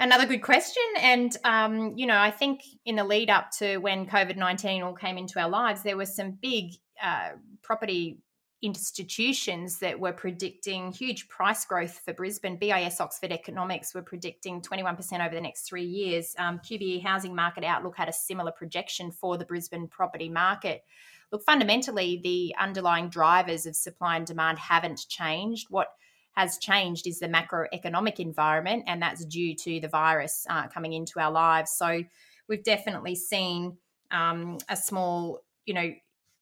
Another 0.00 0.26
good 0.26 0.42
question. 0.42 0.84
And, 1.00 1.36
um, 1.42 1.94
you 1.96 2.06
know, 2.06 2.16
I 2.16 2.30
think 2.30 2.60
in 2.84 2.94
the 2.94 3.02
lead 3.02 3.30
up 3.30 3.50
to 3.58 3.78
when 3.78 4.06
COVID 4.06 4.36
19 4.36 4.82
all 4.82 4.94
came 4.94 5.18
into 5.18 5.40
our 5.40 5.48
lives, 5.48 5.82
there 5.82 5.96
were 5.96 6.06
some 6.06 6.38
big 6.40 6.74
uh, 7.02 7.30
property 7.62 8.18
institutions 8.60 9.78
that 9.78 9.98
were 9.98 10.12
predicting 10.12 10.90
huge 10.90 11.28
price 11.28 11.64
growth 11.64 12.00
for 12.04 12.12
Brisbane. 12.12 12.56
BIS 12.56 13.00
Oxford 13.00 13.30
Economics 13.30 13.94
were 13.94 14.02
predicting 14.02 14.60
21% 14.60 15.24
over 15.24 15.34
the 15.34 15.40
next 15.40 15.62
three 15.62 15.84
years. 15.84 16.34
Um, 16.38 16.58
QBE 16.58 17.02
Housing 17.02 17.34
Market 17.34 17.62
Outlook 17.62 17.96
had 17.96 18.08
a 18.08 18.12
similar 18.12 18.50
projection 18.50 19.12
for 19.12 19.38
the 19.38 19.44
Brisbane 19.44 19.86
property 19.86 20.28
market. 20.28 20.82
Look, 21.30 21.44
fundamentally, 21.44 22.20
the 22.22 22.54
underlying 22.58 23.10
drivers 23.10 23.66
of 23.66 23.76
supply 23.76 24.16
and 24.16 24.26
demand 24.26 24.58
haven't 24.58 25.06
changed. 25.08 25.68
What 25.70 25.88
has 26.32 26.58
changed 26.58 27.06
is 27.06 27.20
the 27.20 27.28
macroeconomic 27.28 28.18
environment, 28.18 28.84
and 28.86 29.00
that's 29.00 29.24
due 29.24 29.54
to 29.56 29.80
the 29.80 29.88
virus 29.88 30.46
uh, 30.48 30.66
coming 30.68 30.94
into 30.94 31.20
our 31.20 31.30
lives. 31.30 31.72
So 31.72 32.02
we've 32.48 32.64
definitely 32.64 33.14
seen 33.14 33.76
um, 34.10 34.58
a 34.68 34.76
small, 34.76 35.40
you 35.66 35.74
know, 35.74 35.92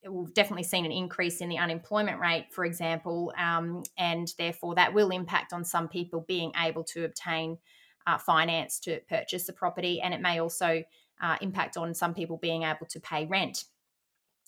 we've 0.09 0.35
definitely 0.35 0.63
seen 0.63 0.85
an 0.85 0.93
increase 0.93 1.41
in 1.41 1.49
the 1.49 1.59
unemployment 1.59 2.21
rate, 2.21 2.47
for 2.51 2.65
example, 2.65 3.33
um, 3.39 3.83
and 3.97 4.33
therefore 4.39 4.75
that 4.75 4.95
will 4.95 5.11
impact 5.11 5.53
on 5.53 5.65
some 5.65 5.89
people 5.89 6.25
being 6.27 6.53
able 6.57 6.85
to 6.85 7.05
obtain 7.05 7.59
uh, 8.07 8.19
finance 8.19 8.79
to 8.81 9.01
purchase 9.09 9.49
a 9.49 9.53
property, 9.53 10.01
and 10.01 10.15
it 10.15 10.21
may 10.21 10.41
also 10.41 10.83
uh, 11.21 11.37
impact 11.41 11.77
on 11.77 11.95
some 11.95 12.15
people 12.15 12.37
being 12.37 12.63
able 12.63 12.87
to 12.87 13.01
pay 13.01 13.27
rent. 13.27 13.65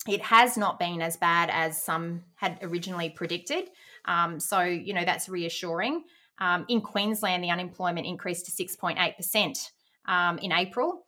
It 0.07 0.21
has 0.21 0.57
not 0.57 0.79
been 0.79 1.01
as 1.01 1.17
bad 1.17 1.49
as 1.51 1.81
some 1.81 2.23
had 2.35 2.57
originally 2.61 3.09
predicted, 3.09 3.69
um, 4.05 4.39
so 4.39 4.61
you 4.61 4.93
know 4.93 5.03
that's 5.03 5.27
reassuring. 5.27 6.03
Um, 6.39 6.65
in 6.69 6.79
Queensland, 6.79 7.43
the 7.43 7.49
unemployment 7.49 8.07
increased 8.07 8.45
to 8.45 8.51
six 8.51 8.77
point 8.77 8.97
eight 8.97 9.17
percent 9.17 9.71
um, 10.05 10.37
in 10.37 10.53
April. 10.53 11.05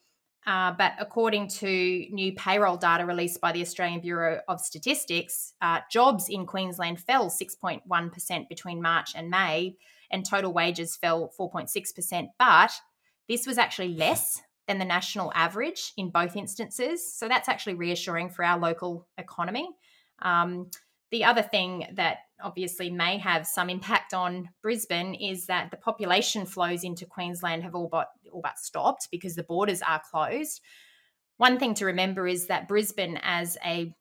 Uh, 0.48 0.74
but 0.76 0.94
according 1.00 1.48
to 1.48 2.06
new 2.10 2.34
payroll 2.34 2.78
data 2.78 3.06
released 3.06 3.40
by 3.42 3.52
the 3.52 3.62
Australian 3.62 4.02
Bureau 4.02 4.42
of 4.48 4.60
Statistics, 4.60 5.54
uh, 5.62 5.80
jobs 5.92 6.30
in 6.30 6.46
Queensland 6.46 7.00
fell 7.00 7.30
6.1% 7.30 8.50
between 8.50 8.82
March 8.82 9.12
and 9.16 9.30
May, 9.30 9.76
and 10.10 10.26
total 10.26 10.52
wages 10.52 10.96
fell 10.96 11.32
4.6%. 11.40 12.30
But 12.40 12.72
this 13.30 13.46
was 13.46 13.58
actually 13.58 13.90
less 13.90 14.42
than 14.68 14.80
the 14.80 14.86
national 14.86 15.32
average 15.36 15.94
in 15.96 16.10
both 16.10 16.36
instances. 16.36 17.14
So 17.14 17.28
that's 17.28 17.50
actually 17.50 17.76
reassuring 17.76 18.30
for 18.30 18.44
our 18.44 18.60
local 18.60 19.08
economy. 19.18 19.70
Um, 20.22 20.72
the 21.12 21.24
other 21.26 21.42
thing 21.42 21.88
that 21.94 22.20
obviously 22.44 22.90
may 22.90 23.18
have 23.18 23.48
some 23.48 23.70
impact 23.70 24.14
on 24.14 24.50
Brisbane 24.62 25.14
is 25.14 25.46
that 25.48 25.72
the 25.72 25.78
population 25.78 26.46
flows 26.46 26.84
into 26.84 27.06
Queensland 27.06 27.64
have 27.64 27.76
all 27.76 27.88
but 27.88 28.10
all 28.32 28.42
but 28.42 28.60
stopped 28.60 29.08
because 29.12 29.36
the 29.36 29.44
borders 29.44 29.82
are 29.82 30.02
closed. 30.10 30.62
One 31.38 31.58
thing 31.58 31.74
to 31.76 31.86
remember 31.86 32.28
is 32.28 32.48
that 32.48 32.68
Brisbane 32.68 33.20
as 33.24 33.58
a 33.66 33.96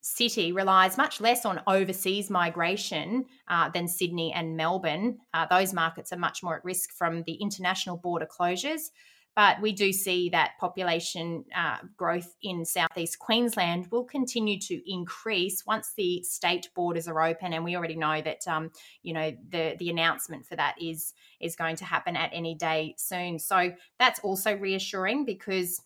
city 0.00 0.52
relies 0.52 0.96
much 0.96 1.20
less 1.20 1.44
on 1.44 1.60
overseas 1.66 2.30
migration 2.30 3.24
uh, 3.48 3.68
than 3.70 3.88
Sydney 3.88 4.32
and 4.32 4.56
Melbourne. 4.56 5.18
Uh, 5.34 5.46
those 5.50 5.72
markets 5.72 6.12
are 6.12 6.18
much 6.18 6.44
more 6.44 6.56
at 6.56 6.64
risk 6.64 6.92
from 6.92 7.24
the 7.24 7.34
international 7.34 7.96
border 7.96 8.26
closures. 8.26 8.90
But 9.36 9.60
we 9.60 9.72
do 9.72 9.92
see 9.92 10.30
that 10.30 10.52
population 10.58 11.44
uh, 11.54 11.76
growth 11.98 12.34
in 12.42 12.64
southeast 12.64 13.18
Queensland 13.18 13.86
will 13.90 14.04
continue 14.04 14.58
to 14.60 14.90
increase 14.90 15.66
once 15.66 15.92
the 15.94 16.22
state 16.22 16.70
borders 16.74 17.06
are 17.06 17.22
open, 17.22 17.52
and 17.52 17.62
we 17.62 17.76
already 17.76 17.96
know 17.96 18.22
that 18.22 18.48
um, 18.48 18.70
you 19.02 19.12
know 19.12 19.36
the 19.50 19.76
the 19.78 19.90
announcement 19.90 20.46
for 20.46 20.56
that 20.56 20.80
is 20.80 21.12
is 21.38 21.54
going 21.54 21.76
to 21.76 21.84
happen 21.84 22.16
at 22.16 22.30
any 22.32 22.54
day 22.54 22.94
soon. 22.96 23.38
So 23.38 23.72
that's 23.98 24.20
also 24.20 24.56
reassuring 24.56 25.26
because 25.26 25.82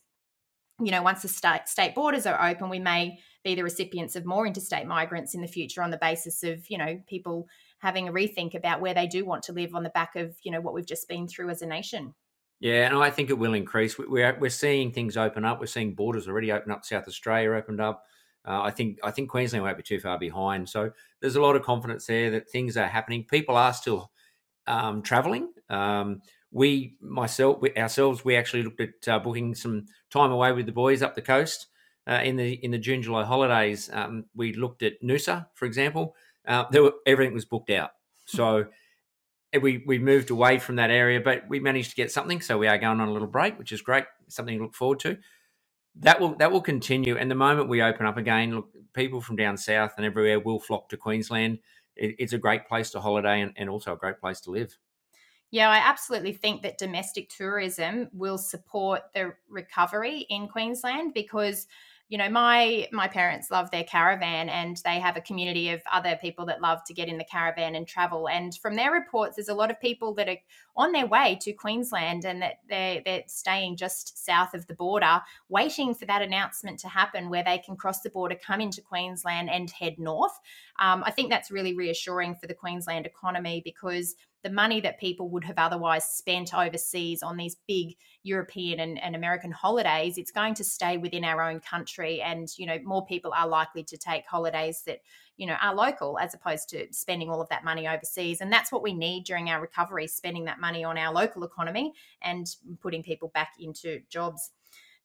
you 0.79 0.91
know 0.91 1.01
once 1.01 1.21
the 1.21 1.27
state 1.27 1.67
state 1.67 1.93
borders 1.93 2.25
are 2.25 2.49
open, 2.49 2.69
we 2.69 2.79
may 2.79 3.19
be 3.43 3.53
the 3.53 3.63
recipients 3.63 4.15
of 4.15 4.23
more 4.23 4.47
interstate 4.47 4.87
migrants 4.87 5.35
in 5.35 5.41
the 5.41 5.47
future 5.47 5.83
on 5.83 5.91
the 5.91 5.97
basis 5.97 6.41
of 6.43 6.69
you 6.69 6.77
know 6.77 7.01
people 7.05 7.49
having 7.79 8.07
a 8.07 8.13
rethink 8.13 8.55
about 8.55 8.79
where 8.79 8.93
they 8.93 9.07
do 9.07 9.25
want 9.25 9.43
to 9.43 9.51
live 9.51 9.75
on 9.75 9.83
the 9.83 9.89
back 9.89 10.15
of 10.15 10.37
you 10.41 10.53
know 10.53 10.61
what 10.61 10.73
we've 10.73 10.85
just 10.85 11.09
been 11.09 11.27
through 11.27 11.49
as 11.49 11.61
a 11.61 11.65
nation. 11.65 12.13
Yeah, 12.61 12.85
and 12.85 12.95
I 12.95 13.09
think 13.09 13.31
it 13.31 13.37
will 13.39 13.55
increase. 13.55 13.97
We're 13.97 14.37
we're 14.39 14.49
seeing 14.51 14.91
things 14.91 15.17
open 15.17 15.43
up. 15.43 15.59
We're 15.59 15.65
seeing 15.65 15.95
borders 15.95 16.27
already 16.27 16.51
open 16.51 16.71
up. 16.71 16.85
South 16.85 17.07
Australia 17.07 17.53
opened 17.53 17.81
up. 17.81 18.03
Uh, 18.47 18.61
I 18.61 18.69
think 18.69 18.99
I 19.03 19.09
think 19.09 19.29
Queensland 19.29 19.63
won't 19.63 19.77
be 19.77 19.83
too 19.83 19.99
far 19.99 20.19
behind. 20.19 20.69
So 20.69 20.91
there's 21.19 21.35
a 21.35 21.41
lot 21.41 21.55
of 21.55 21.63
confidence 21.63 22.05
there 22.05 22.29
that 22.29 22.49
things 22.49 22.77
are 22.77 22.85
happening. 22.85 23.25
People 23.29 23.57
are 23.57 23.73
still 23.73 24.11
um, 24.67 25.01
traveling. 25.01 25.51
Um, 25.69 26.21
we 26.51 26.97
myself 27.01 27.61
we, 27.61 27.75
ourselves 27.75 28.23
we 28.23 28.35
actually 28.35 28.61
looked 28.61 28.81
at 28.81 29.07
uh, 29.07 29.17
booking 29.17 29.55
some 29.55 29.87
time 30.11 30.31
away 30.31 30.51
with 30.51 30.67
the 30.67 30.71
boys 30.71 31.01
up 31.01 31.15
the 31.15 31.21
coast 31.21 31.65
uh, 32.05 32.21
in 32.23 32.35
the 32.35 32.53
in 32.63 32.69
the 32.69 32.77
June 32.77 33.01
July 33.01 33.23
holidays. 33.23 33.89
Um, 33.91 34.25
we 34.35 34.53
looked 34.53 34.83
at 34.83 35.01
Noosa, 35.01 35.47
for 35.55 35.65
example. 35.65 36.15
Uh, 36.47 36.65
there 36.69 36.83
were, 36.83 36.93
everything 37.07 37.33
was 37.33 37.45
booked 37.45 37.71
out. 37.71 37.91
So 38.27 38.65
we 39.59 39.83
we 39.85 39.99
moved 39.99 40.29
away 40.29 40.59
from 40.59 40.77
that 40.77 40.91
area, 40.91 41.19
but 41.19 41.43
we 41.49 41.59
managed 41.59 41.89
to 41.89 41.95
get 41.95 42.11
something. 42.11 42.41
So 42.41 42.57
we 42.57 42.67
are 42.67 42.77
going 42.77 43.01
on 43.01 43.07
a 43.07 43.11
little 43.11 43.27
break, 43.27 43.57
which 43.57 43.71
is 43.71 43.81
great. 43.81 44.05
Something 44.27 44.57
to 44.57 44.63
look 44.63 44.75
forward 44.75 44.99
to. 45.01 45.17
That 45.95 46.21
will 46.21 46.35
that 46.37 46.51
will 46.51 46.61
continue. 46.61 47.17
And 47.17 47.29
the 47.29 47.35
moment 47.35 47.67
we 47.67 47.81
open 47.81 48.05
up 48.05 48.17
again, 48.17 48.55
look, 48.55 48.69
people 48.93 49.19
from 49.19 49.35
down 49.35 49.57
south 49.57 49.93
and 49.97 50.05
everywhere 50.05 50.39
will 50.39 50.59
flock 50.59 50.89
to 50.89 50.97
Queensland. 50.97 51.59
It, 51.95 52.15
it's 52.19 52.33
a 52.33 52.37
great 52.37 52.67
place 52.67 52.91
to 52.91 53.01
holiday 53.01 53.41
and, 53.41 53.53
and 53.57 53.69
also 53.69 53.93
a 53.93 53.97
great 53.97 54.19
place 54.19 54.39
to 54.41 54.51
live. 54.51 54.77
Yeah, 55.51 55.69
I 55.69 55.77
absolutely 55.77 56.31
think 56.31 56.61
that 56.61 56.77
domestic 56.77 57.27
tourism 57.27 58.07
will 58.13 58.37
support 58.37 59.01
the 59.13 59.33
recovery 59.49 60.25
in 60.29 60.47
Queensland 60.47 61.13
because 61.13 61.67
you 62.11 62.17
know 62.17 62.29
my 62.29 62.89
my 62.91 63.07
parents 63.07 63.49
love 63.49 63.71
their 63.71 63.85
caravan 63.85 64.49
and 64.49 64.81
they 64.83 64.99
have 64.99 65.15
a 65.15 65.21
community 65.21 65.69
of 65.69 65.81
other 65.89 66.19
people 66.21 66.45
that 66.45 66.59
love 66.59 66.83
to 66.83 66.93
get 66.93 67.07
in 67.07 67.17
the 67.17 67.23
caravan 67.23 67.73
and 67.73 67.87
travel. 67.87 68.27
And 68.27 68.53
from 68.53 68.75
their 68.75 68.91
reports 68.91 69.37
there's 69.37 69.47
a 69.47 69.53
lot 69.53 69.71
of 69.71 69.79
people 69.79 70.13
that 70.15 70.27
are 70.27 70.35
on 70.75 70.91
their 70.91 71.07
way 71.07 71.39
to 71.41 71.53
Queensland 71.53 72.25
and 72.25 72.41
that 72.41 72.55
they're 72.67 73.01
they're 73.05 73.23
staying 73.27 73.77
just 73.77 74.25
south 74.25 74.53
of 74.53 74.67
the 74.67 74.73
border 74.73 75.21
waiting 75.47 75.95
for 75.95 76.05
that 76.05 76.21
announcement 76.21 76.79
to 76.79 76.89
happen 76.89 77.29
where 77.29 77.45
they 77.45 77.59
can 77.59 77.77
cross 77.77 78.01
the 78.01 78.09
border 78.09 78.35
come 78.35 78.59
into 78.59 78.81
Queensland 78.81 79.49
and 79.49 79.71
head 79.71 79.97
north. 79.97 80.37
Um, 80.81 81.03
I 81.05 81.11
think 81.11 81.29
that's 81.29 81.49
really 81.49 81.73
reassuring 81.73 82.35
for 82.35 82.45
the 82.45 82.53
Queensland 82.53 83.05
economy 83.05 83.61
because 83.63 84.15
the 84.43 84.49
money 84.49 84.81
that 84.81 84.99
people 84.99 85.29
would 85.29 85.43
have 85.43 85.57
otherwise 85.57 86.05
spent 86.05 86.53
overseas 86.53 87.21
on 87.21 87.37
these 87.37 87.57
big 87.67 87.95
European 88.23 88.79
and, 88.79 88.99
and, 89.01 89.15
American 89.15 89.51
holidays, 89.51 90.17
it's 90.17 90.31
going 90.31 90.53
to 90.55 90.63
stay 90.63 90.97
within 90.97 91.23
our 91.23 91.41
own 91.41 91.59
country. 91.59 92.21
And, 92.21 92.47
you 92.57 92.65
know, 92.65 92.79
more 92.83 93.05
people 93.05 93.33
are 93.35 93.47
likely 93.47 93.83
to 93.83 93.97
take 93.97 94.25
holidays 94.25 94.83
that, 94.85 94.99
you 95.37 95.47
know, 95.47 95.55
are 95.61 95.75
local 95.75 96.17
as 96.19 96.33
opposed 96.33 96.69
to 96.69 96.87
spending 96.91 97.29
all 97.29 97.41
of 97.41 97.49
that 97.49 97.63
money 97.63 97.87
overseas. 97.87 98.41
And 98.41 98.51
that's 98.51 98.71
what 98.71 98.83
we 98.83 98.93
need 98.93 99.25
during 99.25 99.49
our 99.49 99.61
recovery, 99.61 100.07
spending 100.07 100.45
that 100.45 100.59
money 100.59 100.83
on 100.83 100.97
our 100.97 101.13
local 101.13 101.43
economy 101.43 101.93
and 102.21 102.47
putting 102.81 103.03
people 103.03 103.29
back 103.33 103.53
into 103.59 104.01
jobs. 104.09 104.51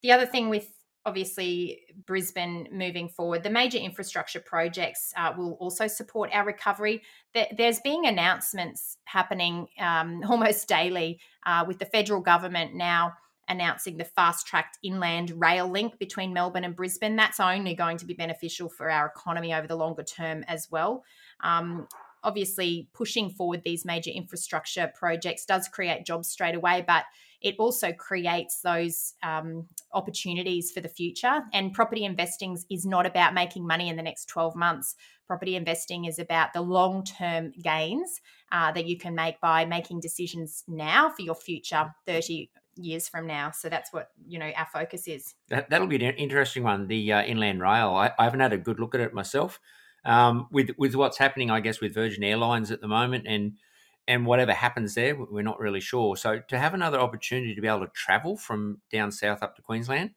The 0.02 0.12
other 0.12 0.26
thing 0.26 0.48
with 0.48 0.75
obviously 1.06 1.82
Brisbane 2.04 2.68
moving 2.72 3.08
forward. 3.08 3.44
The 3.44 3.50
major 3.50 3.78
infrastructure 3.78 4.40
projects 4.40 5.14
uh, 5.16 5.32
will 5.38 5.52
also 5.52 5.86
support 5.86 6.30
our 6.32 6.44
recovery. 6.44 7.02
There's 7.56 7.78
being 7.80 8.06
announcements 8.06 8.98
happening 9.04 9.68
um, 9.80 10.22
almost 10.28 10.68
daily 10.68 11.20
uh, 11.46 11.64
with 11.66 11.78
the 11.78 11.86
federal 11.86 12.20
government 12.20 12.74
now 12.74 13.14
announcing 13.48 13.96
the 13.96 14.04
fast 14.04 14.44
tracked 14.44 14.76
inland 14.82 15.30
rail 15.36 15.68
link 15.68 15.96
between 16.00 16.32
Melbourne 16.32 16.64
and 16.64 16.74
Brisbane. 16.74 17.14
That's 17.14 17.38
only 17.38 17.74
going 17.74 17.96
to 17.98 18.04
be 18.04 18.14
beneficial 18.14 18.68
for 18.68 18.90
our 18.90 19.06
economy 19.06 19.54
over 19.54 19.68
the 19.68 19.76
longer 19.76 20.02
term 20.02 20.44
as 20.48 20.68
well. 20.68 21.04
Um, 21.44 21.86
obviously, 22.24 22.88
pushing 22.92 23.30
forward 23.30 23.62
these 23.64 23.84
major 23.84 24.10
infrastructure 24.10 24.90
projects 24.92 25.44
does 25.44 25.68
create 25.68 26.04
jobs 26.04 26.26
straight 26.26 26.56
away, 26.56 26.84
but 26.84 27.04
it 27.42 27.56
also 27.58 27.92
creates 27.92 28.60
those 28.62 29.14
um, 29.22 29.66
opportunities 29.92 30.70
for 30.72 30.80
the 30.80 30.88
future. 30.88 31.42
And 31.52 31.72
property 31.72 32.04
investing 32.04 32.58
is 32.70 32.86
not 32.86 33.06
about 33.06 33.34
making 33.34 33.66
money 33.66 33.88
in 33.88 33.96
the 33.96 34.02
next 34.02 34.26
12 34.26 34.56
months. 34.56 34.94
Property 35.26 35.56
investing 35.56 36.04
is 36.04 36.18
about 36.18 36.52
the 36.52 36.60
long 36.60 37.04
term 37.04 37.52
gains 37.62 38.20
uh, 38.52 38.72
that 38.72 38.86
you 38.86 38.96
can 38.96 39.14
make 39.14 39.40
by 39.40 39.64
making 39.64 40.00
decisions 40.00 40.62
now 40.68 41.10
for 41.10 41.22
your 41.22 41.34
future 41.34 41.94
30 42.06 42.50
years 42.76 43.08
from 43.08 43.26
now. 43.26 43.50
So 43.50 43.68
that's 43.68 43.92
what 43.92 44.10
you 44.26 44.38
know 44.38 44.50
our 44.56 44.66
focus 44.72 45.08
is. 45.08 45.34
That, 45.48 45.70
that'll 45.70 45.86
be 45.86 45.96
an 45.96 46.14
interesting 46.16 46.62
one. 46.62 46.86
The 46.86 47.12
uh, 47.12 47.22
inland 47.22 47.60
rail. 47.60 47.90
I, 47.90 48.12
I, 48.18 48.24
haven't 48.24 48.40
had 48.40 48.52
a 48.52 48.58
good 48.58 48.78
look 48.78 48.94
at 48.94 49.00
it 49.00 49.14
myself. 49.14 49.60
Um, 50.04 50.46
with 50.52 50.70
with 50.78 50.94
what's 50.94 51.18
happening, 51.18 51.50
I 51.50 51.60
guess, 51.60 51.80
with 51.80 51.94
Virgin 51.94 52.22
Airlines 52.22 52.70
at 52.70 52.80
the 52.80 52.88
moment, 52.88 53.26
and 53.26 53.54
and 54.08 54.26
whatever 54.26 54.52
happens 54.52 54.94
there, 54.94 55.16
we're 55.16 55.42
not 55.42 55.58
really 55.58 55.80
sure. 55.80 56.16
So 56.16 56.40
to 56.48 56.58
have 56.58 56.74
another 56.74 56.98
opportunity 57.00 57.54
to 57.54 57.60
be 57.60 57.68
able 57.68 57.80
to 57.80 57.92
travel 57.92 58.36
from 58.36 58.80
down 58.90 59.10
south 59.10 59.42
up 59.42 59.56
to 59.56 59.62
Queensland, 59.62 60.10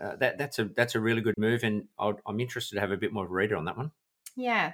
uh, 0.00 0.16
that 0.16 0.38
that's 0.38 0.58
a 0.58 0.64
that's 0.64 0.94
a 0.94 1.00
really 1.00 1.20
good 1.20 1.34
move, 1.38 1.62
and 1.62 1.84
i 1.98 2.12
am 2.28 2.40
interested 2.40 2.74
to 2.74 2.80
have 2.80 2.90
a 2.90 2.96
bit 2.96 3.12
more 3.12 3.24
of 3.24 3.30
a 3.30 3.34
reader 3.34 3.56
on 3.56 3.64
that 3.64 3.76
one. 3.76 3.92
Yeah. 4.36 4.72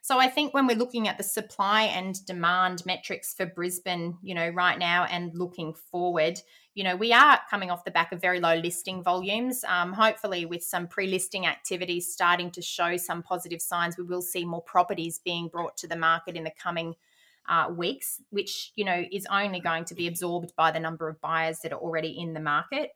So 0.00 0.18
I 0.18 0.28
think 0.28 0.54
when 0.54 0.66
we're 0.66 0.76
looking 0.76 1.08
at 1.08 1.18
the 1.18 1.24
supply 1.24 1.82
and 1.82 2.24
demand 2.24 2.86
metrics 2.86 3.34
for 3.34 3.46
Brisbane, 3.46 4.16
you 4.22 4.34
know, 4.34 4.48
right 4.48 4.78
now 4.78 5.04
and 5.04 5.34
looking 5.34 5.74
forward, 5.74 6.40
you 6.74 6.84
know, 6.84 6.96
we 6.96 7.12
are 7.12 7.40
coming 7.50 7.70
off 7.70 7.84
the 7.84 7.90
back 7.90 8.12
of 8.12 8.20
very 8.20 8.40
low 8.40 8.54
listing 8.54 9.02
volumes. 9.02 9.64
Um, 9.64 9.92
hopefully, 9.92 10.46
with 10.46 10.62
some 10.62 10.86
pre 10.86 11.08
listing 11.08 11.46
activities 11.46 12.12
starting 12.12 12.50
to 12.52 12.62
show 12.62 12.96
some 12.96 13.22
positive 13.22 13.60
signs, 13.60 13.98
we 13.98 14.04
will 14.04 14.22
see 14.22 14.44
more 14.44 14.62
properties 14.62 15.20
being 15.22 15.48
brought 15.48 15.76
to 15.78 15.88
the 15.88 15.96
market 15.96 16.36
in 16.36 16.44
the 16.44 16.52
coming 16.58 16.94
uh, 17.48 17.70
weeks, 17.74 18.20
which, 18.30 18.72
you 18.76 18.84
know, 18.84 19.04
is 19.10 19.26
only 19.30 19.60
going 19.60 19.84
to 19.86 19.94
be 19.94 20.06
absorbed 20.06 20.54
by 20.56 20.70
the 20.70 20.80
number 20.80 21.08
of 21.08 21.20
buyers 21.20 21.60
that 21.60 21.72
are 21.72 21.78
already 21.78 22.18
in 22.18 22.34
the 22.34 22.40
market. 22.40 22.90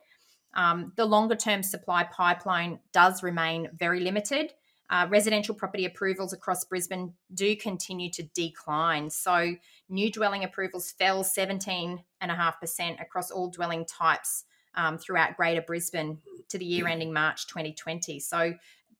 Um, 0.54 0.92
the 0.96 1.06
longer 1.06 1.34
term 1.34 1.62
supply 1.62 2.04
pipeline 2.04 2.78
does 2.92 3.22
remain 3.22 3.70
very 3.74 4.00
limited. 4.00 4.52
Uh, 4.90 5.06
residential 5.08 5.54
property 5.54 5.86
approvals 5.86 6.34
across 6.34 6.64
Brisbane 6.66 7.14
do 7.32 7.56
continue 7.56 8.10
to 8.10 8.22
decline. 8.34 9.08
So, 9.08 9.54
new 9.88 10.12
dwelling 10.12 10.44
approvals 10.44 10.92
fell 10.92 11.24
17.5% 11.24 13.00
across 13.00 13.30
all 13.30 13.48
dwelling 13.48 13.86
types 13.86 14.44
um, 14.74 14.98
throughout 14.98 15.38
Greater 15.38 15.62
Brisbane 15.62 16.18
to 16.50 16.58
the 16.58 16.66
year 16.66 16.86
ending 16.88 17.10
March 17.10 17.46
2020. 17.46 18.20
So, 18.20 18.52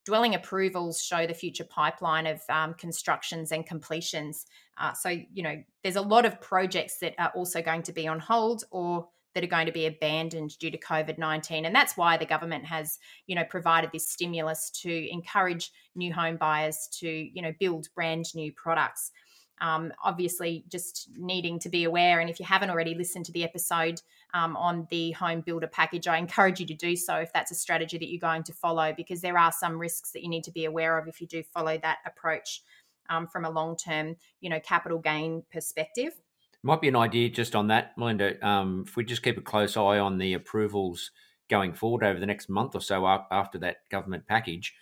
dwelling 0.05 0.35
approvals 0.35 1.03
show 1.03 1.27
the 1.27 1.35
future 1.35 1.65
pipeline 1.65 2.27
of 2.27 2.41
um, 2.49 2.75
constructions 2.75 3.53
and 3.53 3.67
completions. 3.67 4.47
Uh, 4.79 4.93
so, 4.93 5.09
you 5.09 5.43
know, 5.43 5.63
there's 5.83 5.97
a 5.97 6.03
lot 6.03 6.25
of 6.25 6.41
projects 6.41 6.99
that 6.99 7.15
are 7.19 7.33
also 7.35 7.63
going 7.63 7.83
to 7.83 7.93
be 7.93 8.09
on 8.09 8.19
hold 8.19 8.65
or 8.71 9.09
that 9.35 9.45
are 9.45 9.49
going 9.49 9.67
to 9.67 9.73
be 9.73 9.87
abandoned 9.87 10.59
due 10.59 10.71
to 10.71 10.79
COVID 10.79 11.19
19. 11.19 11.65
And 11.65 11.75
that's 11.75 11.97
why 11.97 12.17
the 12.17 12.27
government 12.27 12.65
has, 12.67 12.99
you 13.27 13.35
know, 13.35 13.45
provided 13.45 13.91
this 13.93 14.09
stimulus 14.09 14.71
to 14.83 15.11
encourage 15.11 15.71
new 15.95 16.13
home 16.13 16.37
buyers 16.37 16.89
to, 17.01 17.09
you 17.09 17.43
know, 17.43 17.53
build 17.59 17.89
brand 17.95 18.27
new 18.35 18.53
products. 18.53 19.11
Um, 19.61 19.93
obviously, 20.03 20.65
just 20.69 21.09
needing 21.17 21.59
to 21.61 21.69
be 21.69 21.85
aware. 21.85 22.21
And 22.21 22.29
if 22.29 22.41
you 22.41 22.47
haven't 22.47 22.71
already 22.71 22.95
listened 22.95 23.25
to 23.27 23.33
the 23.33 23.45
episode 23.45 24.01
um, 24.35 24.57
on 24.57 24.87
the 24.91 25.13
home 25.13 25.41
builder 25.41 25.67
package, 25.67 26.09
I 26.09 26.17
encourage 26.19 26.61
you 26.61 26.67
to 26.67 26.75
do 26.75 26.97
so 26.97 27.17
if 27.17 27.33
that's 27.33 27.51
a 27.51 27.55
strategy 27.55 27.99
that 27.99 28.09
you're 28.09 28.21
going 28.21 28.43
to 28.45 28.53
follow, 28.53 28.93
because 28.97 29.21
there 29.21 29.39
are 29.39 29.53
some 29.53 29.79
risks 29.79 30.13
that 30.13 30.23
you 30.23 30.29
need 30.29 30.45
to 30.45 30.51
be 30.51 30.65
aware 30.65 30.99
of 30.99 31.09
if 31.09 31.21
you 31.21 31.27
do 31.27 31.43
follow 31.43 31.79
that 31.79 31.99
approach 32.07 32.63
um, 33.11 33.27
from 33.27 33.45
a 33.45 33.51
long 33.51 33.77
term, 33.77 34.17
you 34.41 34.49
know, 34.49 34.61
capital 34.61 34.99
gain 34.99 35.43
perspective. 35.53 36.15
Might 36.63 36.81
be 36.81 36.89
an 36.89 36.97
idea 36.97 37.29
just 37.29 37.57
on 37.57 37.67
that, 37.69 37.99
Melinda. 37.99 38.45
Um, 38.47 38.85
if 38.87 38.97
we 38.97 39.05
just 39.05 39.23
keep 39.23 39.37
a 39.37 39.43
close 39.43 39.77
eye 39.77 39.99
on 39.99 40.19
the 40.19 40.35
approvals 40.35 41.11
going 41.51 41.75
forward 41.75 42.05
over 42.05 42.21
the 42.21 42.27
next 42.27 42.49
month 42.49 42.75
or 42.75 42.81
so 42.81 43.07
after 43.31 43.59
that 43.59 43.89
government 43.91 44.27
package, 44.27 44.73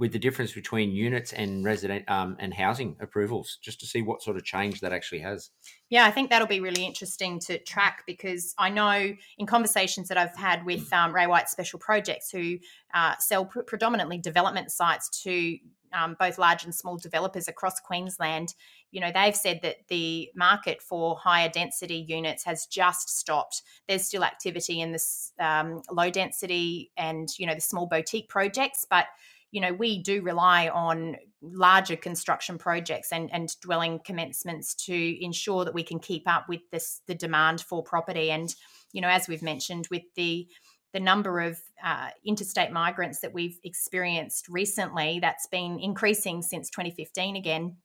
with 0.00 0.12
the 0.12 0.18
difference 0.18 0.52
between 0.52 0.92
units 0.92 1.34
and 1.34 1.62
resident 1.62 2.10
um, 2.10 2.34
and 2.40 2.54
housing 2.54 2.96
approvals, 3.00 3.58
just 3.60 3.78
to 3.78 3.86
see 3.86 4.00
what 4.00 4.22
sort 4.22 4.34
of 4.34 4.42
change 4.42 4.80
that 4.80 4.94
actually 4.94 5.20
has. 5.20 5.50
Yeah, 5.90 6.06
I 6.06 6.10
think 6.10 6.30
that'll 6.30 6.48
be 6.48 6.60
really 6.60 6.86
interesting 6.86 7.38
to 7.40 7.58
track 7.58 8.04
because 8.06 8.54
I 8.56 8.70
know 8.70 9.12
in 9.36 9.46
conversations 9.46 10.08
that 10.08 10.16
I've 10.16 10.34
had 10.34 10.64
with 10.64 10.90
um, 10.90 11.14
Ray 11.14 11.26
White 11.26 11.50
Special 11.50 11.78
Projects, 11.78 12.30
who 12.30 12.56
uh, 12.94 13.16
sell 13.18 13.44
pr- 13.44 13.60
predominantly 13.60 14.16
development 14.16 14.72
sites 14.72 15.10
to 15.24 15.58
um, 15.92 16.16
both 16.18 16.38
large 16.38 16.64
and 16.64 16.74
small 16.74 16.96
developers 16.96 17.46
across 17.46 17.78
Queensland, 17.78 18.54
you 18.92 19.02
know, 19.02 19.10
they've 19.12 19.36
said 19.36 19.60
that 19.62 19.86
the 19.88 20.30
market 20.34 20.80
for 20.80 21.16
higher 21.16 21.50
density 21.50 22.06
units 22.08 22.42
has 22.44 22.64
just 22.64 23.10
stopped. 23.10 23.62
There's 23.86 24.06
still 24.06 24.24
activity 24.24 24.80
in 24.80 24.92
this 24.92 25.32
um, 25.38 25.82
low 25.90 26.08
density 26.08 26.90
and, 26.96 27.28
you 27.38 27.46
know, 27.46 27.54
the 27.54 27.60
small 27.60 27.86
boutique 27.86 28.30
projects, 28.30 28.86
but 28.88 29.06
you 29.50 29.60
know, 29.60 29.72
we 29.72 30.02
do 30.02 30.22
rely 30.22 30.68
on 30.68 31.16
larger 31.42 31.96
construction 31.96 32.58
projects 32.58 33.12
and, 33.12 33.32
and 33.32 33.58
dwelling 33.60 33.98
commencements 34.04 34.74
to 34.74 35.24
ensure 35.24 35.64
that 35.64 35.74
we 35.74 35.82
can 35.82 35.98
keep 35.98 36.28
up 36.28 36.48
with 36.48 36.60
this 36.70 37.00
the 37.06 37.14
demand 37.14 37.60
for 37.60 37.82
property. 37.82 38.30
And, 38.30 38.54
you 38.92 39.00
know, 39.00 39.08
as 39.08 39.28
we've 39.28 39.42
mentioned, 39.42 39.88
with 39.90 40.02
the 40.16 40.46
the 40.92 41.00
number 41.00 41.38
of 41.38 41.56
uh, 41.84 42.08
interstate 42.24 42.72
migrants 42.72 43.20
that 43.20 43.32
we've 43.32 43.60
experienced 43.62 44.48
recently, 44.48 45.20
that's 45.20 45.46
been 45.46 45.78
increasing 45.78 46.42
since 46.42 46.68
2015 46.68 47.36
again 47.36 47.76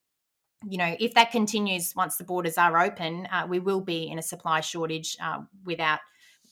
you 0.67 0.77
know, 0.77 0.95
if 0.99 1.13
that 1.13 1.31
continues 1.31 1.93
once 1.95 2.17
the 2.17 2.23
borders 2.23 2.57
are 2.57 2.81
open, 2.81 3.27
uh, 3.31 3.45
we 3.47 3.59
will 3.59 3.81
be 3.81 4.09
in 4.09 4.17
a 4.17 4.21
supply 4.21 4.61
shortage 4.61 5.15
uh, 5.21 5.39
without, 5.63 5.99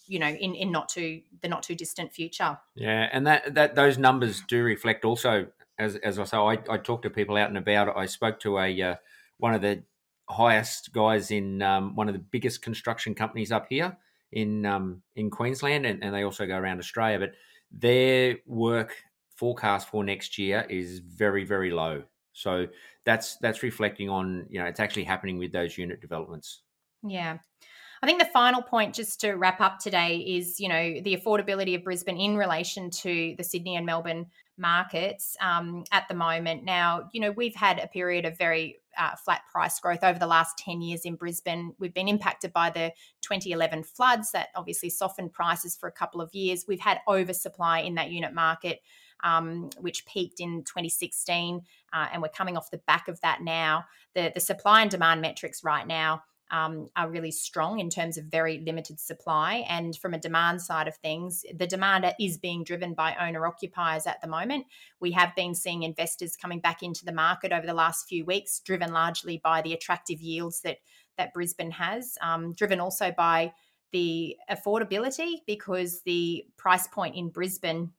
you 0.07 0.19
know, 0.19 0.27
in, 0.27 0.55
in 0.55 0.71
not 0.71 0.89
too 0.89 1.21
the 1.41 1.47
not 1.47 1.63
too 1.63 1.75
distant 1.75 2.13
future. 2.13 2.57
Yeah, 2.75 3.09
and 3.11 3.25
that 3.27 3.55
that 3.55 3.75
those 3.75 3.97
numbers 3.97 4.41
do 4.47 4.63
reflect 4.63 5.05
also, 5.05 5.47
as 5.79 5.95
as 5.97 6.19
I 6.19 6.23
say, 6.25 6.37
I, 6.37 6.59
I 6.69 6.77
talk 6.77 7.01
to 7.03 7.09
people 7.09 7.37
out 7.37 7.49
and 7.49 7.57
about. 7.57 7.95
I 7.95 8.05
spoke 8.05 8.39
to 8.41 8.59
a 8.59 8.81
uh, 8.81 8.95
one 9.37 9.53
of 9.53 9.61
the 9.61 9.83
highest 10.29 10.93
guys 10.93 11.31
in 11.31 11.61
um, 11.61 11.95
one 11.95 12.07
of 12.07 12.13
the 12.13 12.19
biggest 12.19 12.61
construction 12.61 13.13
companies 13.13 13.51
up 13.51 13.67
here 13.69 13.97
in 14.31 14.65
um, 14.65 15.01
in 15.15 15.29
Queensland, 15.29 15.85
and, 15.85 16.03
and 16.03 16.13
they 16.13 16.23
also 16.23 16.45
go 16.45 16.57
around 16.57 16.79
Australia. 16.79 17.19
But 17.19 17.33
their 17.71 18.37
work 18.45 18.95
forecast 19.35 19.89
for 19.89 20.03
next 20.03 20.37
year 20.37 20.65
is 20.69 20.99
very 20.99 21.45
very 21.45 21.71
low. 21.71 22.03
So 22.33 22.67
that's 23.05 23.37
that's 23.37 23.63
reflecting 23.63 24.09
on 24.09 24.47
you 24.49 24.59
know 24.59 24.65
it's 24.65 24.79
actually 24.79 25.03
happening 25.05 25.37
with 25.37 25.51
those 25.51 25.77
unit 25.77 26.01
developments. 26.01 26.61
Yeah. 27.05 27.39
I 28.03 28.05
think 28.05 28.19
the 28.19 28.25
final 28.25 28.61
point, 28.61 28.93
just 28.93 29.21
to 29.21 29.35
wrap 29.35 29.61
up 29.61 29.79
today, 29.79 30.17
is 30.17 30.59
you 30.59 30.67
know 30.67 30.99
the 30.99 31.15
affordability 31.15 31.73
of 31.73 31.85
Brisbane 31.85 32.17
in 32.17 32.35
relation 32.35 32.89
to 32.89 33.33
the 33.37 33.45
Sydney 33.45 33.77
and 33.77 33.85
Melbourne 33.85 34.25
markets 34.57 35.37
um, 35.39 35.85
at 35.93 36.09
the 36.09 36.13
moment. 36.13 36.65
Now, 36.65 37.09
you 37.13 37.21
know 37.21 37.31
we've 37.31 37.55
had 37.55 37.79
a 37.79 37.87
period 37.87 38.25
of 38.25 38.37
very 38.37 38.81
uh, 38.97 39.15
flat 39.15 39.43
price 39.49 39.79
growth 39.79 40.03
over 40.03 40.19
the 40.19 40.27
last 40.27 40.57
10 40.57 40.81
years 40.81 41.05
in 41.05 41.15
Brisbane. 41.15 41.75
We've 41.79 41.93
been 41.93 42.09
impacted 42.09 42.51
by 42.51 42.71
the 42.71 42.91
2011 43.21 43.83
floods 43.83 44.33
that 44.33 44.49
obviously 44.53 44.89
softened 44.89 45.31
prices 45.31 45.73
for 45.73 45.87
a 45.87 45.91
couple 45.93 46.19
of 46.19 46.35
years. 46.35 46.65
We've 46.67 46.81
had 46.81 46.99
oversupply 47.07 47.79
in 47.79 47.95
that 47.95 48.11
unit 48.11 48.33
market 48.33 48.81
um, 49.23 49.69
which 49.79 50.05
peaked 50.05 50.39
in 50.41 50.63
2016, 50.63 51.61
uh, 51.93 52.07
and 52.11 52.21
we're 52.21 52.27
coming 52.27 52.57
off 52.57 52.69
the 52.69 52.81
back 52.85 53.07
of 53.07 53.21
that 53.21 53.41
now. 53.41 53.85
The, 54.13 54.31
the 54.33 54.41
supply 54.41 54.81
and 54.81 54.91
demand 54.91 55.21
metrics 55.21 55.63
right 55.63 55.87
now 55.87 56.23
um, 56.51 56.87
are 56.95 57.09
really 57.09 57.31
strong 57.31 57.79
in 57.79 57.89
terms 57.89 58.17
of 58.17 58.25
very 58.25 58.59
limited 58.59 58.99
supply. 58.99 59.65
And 59.67 59.95
from 59.95 60.13
a 60.13 60.19
demand 60.19 60.61
side 60.61 60.87
of 60.87 60.95
things, 60.97 61.43
the 61.55 61.67
demand 61.67 62.13
is 62.19 62.37
being 62.37 62.63
driven 62.63 62.93
by 62.93 63.15
owner 63.19 63.47
occupiers 63.47 64.05
at 64.05 64.21
the 64.21 64.27
moment. 64.27 64.65
We 64.99 65.11
have 65.11 65.35
been 65.35 65.55
seeing 65.55 65.83
investors 65.83 66.35
coming 66.35 66.59
back 66.59 66.83
into 66.83 67.05
the 67.05 67.11
market 67.11 67.51
over 67.51 67.65
the 67.65 67.73
last 67.73 68.07
few 68.07 68.25
weeks, 68.25 68.59
driven 68.59 68.91
largely 68.93 69.41
by 69.43 69.61
the 69.61 69.73
attractive 69.73 70.21
yields 70.21 70.61
that 70.61 70.77
that 71.17 71.33
Brisbane 71.33 71.71
has, 71.71 72.17
um, 72.21 72.53
driven 72.53 72.79
also 72.79 73.11
by 73.15 73.53
the 73.91 74.35
affordability 74.49 75.37
because 75.45 76.01
the 76.01 76.43
price 76.57 76.87
point 76.87 77.15
in 77.15 77.29
Brisbane 77.29 77.91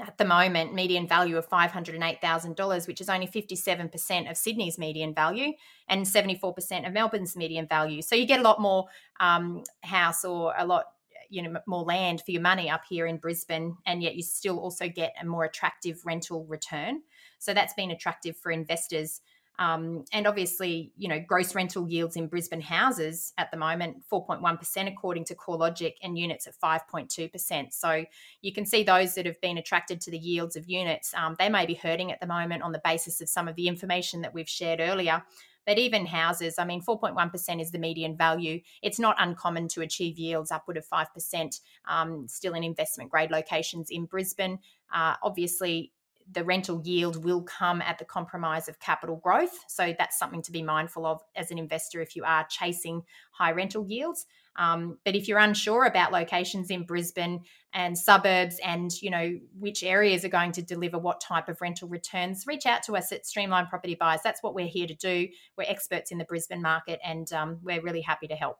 at 0.00 0.16
the 0.18 0.24
moment 0.24 0.74
median 0.74 1.06
value 1.06 1.36
of 1.36 1.48
$508,000, 1.48 2.86
which 2.86 3.00
is 3.00 3.08
only 3.08 3.26
57% 3.26 4.30
of 4.30 4.36
Sydney's 4.36 4.78
median 4.78 5.14
value 5.14 5.52
and 5.88 6.06
74% 6.06 6.86
of 6.86 6.92
Melbourne's 6.92 7.36
median 7.36 7.66
value. 7.66 8.02
So 8.02 8.14
you 8.14 8.26
get 8.26 8.40
a 8.40 8.42
lot 8.42 8.60
more 8.60 8.86
um, 9.20 9.62
house 9.82 10.24
or 10.24 10.54
a 10.56 10.64
lot 10.64 10.84
you 11.28 11.42
know 11.42 11.58
more 11.66 11.82
land 11.82 12.20
for 12.20 12.30
your 12.30 12.42
money 12.42 12.68
up 12.68 12.82
here 12.86 13.06
in 13.06 13.16
Brisbane 13.16 13.74
and 13.86 14.02
yet 14.02 14.16
you 14.16 14.22
still 14.22 14.58
also 14.58 14.86
get 14.86 15.14
a 15.20 15.24
more 15.24 15.44
attractive 15.44 16.04
rental 16.04 16.44
return. 16.44 17.00
So 17.38 17.54
that's 17.54 17.72
been 17.72 17.90
attractive 17.90 18.36
for 18.36 18.52
investors 18.52 19.22
um, 19.58 20.04
and 20.12 20.26
obviously, 20.26 20.92
you 20.96 21.08
know, 21.08 21.20
gross 21.20 21.54
rental 21.54 21.88
yields 21.88 22.16
in 22.16 22.26
Brisbane 22.26 22.60
houses 22.60 23.32
at 23.36 23.50
the 23.50 23.56
moment, 23.56 24.02
4.1% 24.10 24.88
according 24.88 25.24
to 25.26 25.34
CoreLogic, 25.34 25.94
and 26.02 26.18
units 26.18 26.46
at 26.46 26.54
5.2%. 26.58 27.72
So 27.72 28.04
you 28.40 28.52
can 28.52 28.64
see 28.64 28.82
those 28.82 29.14
that 29.14 29.26
have 29.26 29.40
been 29.40 29.58
attracted 29.58 30.00
to 30.02 30.10
the 30.10 30.18
yields 30.18 30.56
of 30.56 30.68
units, 30.68 31.12
um, 31.14 31.36
they 31.38 31.48
may 31.48 31.66
be 31.66 31.74
hurting 31.74 32.10
at 32.10 32.20
the 32.20 32.26
moment 32.26 32.62
on 32.62 32.72
the 32.72 32.80
basis 32.82 33.20
of 33.20 33.28
some 33.28 33.46
of 33.46 33.56
the 33.56 33.68
information 33.68 34.22
that 34.22 34.32
we've 34.32 34.48
shared 34.48 34.80
earlier. 34.80 35.22
But 35.66 35.78
even 35.78 36.06
houses, 36.06 36.58
I 36.58 36.64
mean, 36.64 36.82
4.1% 36.82 37.60
is 37.60 37.70
the 37.70 37.78
median 37.78 38.16
value. 38.16 38.60
It's 38.82 38.98
not 38.98 39.16
uncommon 39.18 39.68
to 39.68 39.82
achieve 39.82 40.18
yields 40.18 40.50
upward 40.50 40.76
of 40.76 40.88
5% 40.88 41.60
um, 41.88 42.26
still 42.26 42.54
in 42.54 42.64
investment 42.64 43.10
grade 43.10 43.30
locations 43.30 43.90
in 43.90 44.06
Brisbane. 44.06 44.58
Uh, 44.92 45.14
obviously, 45.22 45.92
the 46.32 46.44
rental 46.44 46.80
yield 46.84 47.24
will 47.24 47.42
come 47.42 47.82
at 47.82 47.98
the 47.98 48.04
compromise 48.04 48.68
of 48.68 48.80
capital 48.80 49.16
growth. 49.16 49.58
So 49.68 49.94
that's 49.98 50.18
something 50.18 50.42
to 50.42 50.52
be 50.52 50.62
mindful 50.62 51.06
of 51.06 51.22
as 51.36 51.50
an 51.50 51.58
investor 51.58 52.00
if 52.00 52.16
you 52.16 52.24
are 52.24 52.46
chasing 52.48 53.02
high 53.32 53.52
rental 53.52 53.86
yields. 53.86 54.26
Um, 54.56 54.98
but 55.04 55.16
if 55.16 55.28
you're 55.28 55.38
unsure 55.38 55.84
about 55.84 56.12
locations 56.12 56.70
in 56.70 56.84
Brisbane 56.84 57.40
and 57.72 57.96
suburbs 57.96 58.60
and 58.62 58.92
you 59.00 59.10
know 59.10 59.38
which 59.58 59.82
areas 59.82 60.24
are 60.24 60.28
going 60.28 60.52
to 60.52 60.62
deliver 60.62 60.98
what 60.98 61.20
type 61.20 61.48
of 61.48 61.60
rental 61.60 61.88
returns, 61.88 62.46
reach 62.46 62.66
out 62.66 62.82
to 62.84 62.96
us 62.96 63.12
at 63.12 63.26
Streamline 63.26 63.66
Property 63.66 63.94
Buyers. 63.94 64.20
That's 64.22 64.42
what 64.42 64.54
we're 64.54 64.66
here 64.66 64.86
to 64.86 64.94
do. 64.94 65.28
We're 65.56 65.64
experts 65.68 66.10
in 66.10 66.18
the 66.18 66.24
Brisbane 66.24 66.60
market, 66.60 67.00
and 67.02 67.32
um, 67.32 67.60
we're 67.62 67.80
really 67.80 68.02
happy 68.02 68.26
to 68.26 68.34
help. 68.34 68.58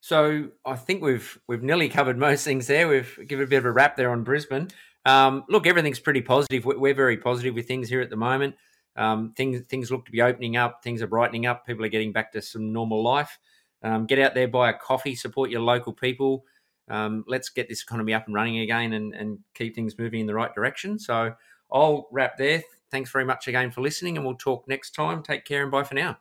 So 0.00 0.48
I 0.66 0.74
think 0.74 1.02
we've 1.02 1.38
we've 1.46 1.62
nearly 1.62 1.88
covered 1.88 2.18
most 2.18 2.42
things 2.42 2.66
there. 2.66 2.88
We've 2.88 3.16
given 3.28 3.44
a 3.44 3.48
bit 3.48 3.58
of 3.58 3.64
a 3.66 3.70
wrap 3.70 3.96
there 3.96 4.10
on 4.10 4.24
Brisbane. 4.24 4.68
Um, 5.04 5.44
look, 5.48 5.66
everything's 5.66 6.00
pretty 6.00 6.22
positive. 6.22 6.64
We're 6.64 6.94
very 6.94 7.16
positive 7.16 7.54
with 7.54 7.66
things 7.66 7.88
here 7.88 8.00
at 8.00 8.10
the 8.10 8.16
moment. 8.16 8.54
Um, 8.94 9.32
things 9.36 9.62
things 9.68 9.90
look 9.90 10.04
to 10.06 10.12
be 10.12 10.22
opening 10.22 10.56
up. 10.56 10.82
Things 10.82 11.02
are 11.02 11.06
brightening 11.06 11.46
up. 11.46 11.66
People 11.66 11.84
are 11.84 11.88
getting 11.88 12.12
back 12.12 12.32
to 12.32 12.42
some 12.42 12.72
normal 12.72 13.02
life. 13.02 13.38
Um, 13.82 14.06
get 14.06 14.18
out 14.18 14.34
there, 14.34 14.46
buy 14.46 14.70
a 14.70 14.74
coffee, 14.74 15.14
support 15.14 15.50
your 15.50 15.60
local 15.60 15.92
people. 15.92 16.44
Um, 16.88 17.24
let's 17.26 17.48
get 17.48 17.68
this 17.68 17.82
economy 17.82 18.14
up 18.14 18.26
and 18.26 18.34
running 18.34 18.60
again 18.60 18.92
and, 18.92 19.14
and 19.14 19.38
keep 19.54 19.74
things 19.74 19.98
moving 19.98 20.20
in 20.20 20.26
the 20.26 20.34
right 20.34 20.54
direction. 20.54 20.98
So 20.98 21.34
I'll 21.72 22.08
wrap 22.12 22.36
there. 22.36 22.62
Thanks 22.90 23.10
very 23.10 23.24
much 23.24 23.48
again 23.48 23.70
for 23.70 23.80
listening, 23.80 24.16
and 24.16 24.26
we'll 24.26 24.36
talk 24.36 24.68
next 24.68 24.90
time. 24.90 25.22
Take 25.22 25.44
care 25.44 25.62
and 25.62 25.70
bye 25.70 25.84
for 25.84 25.94
now 25.94 26.18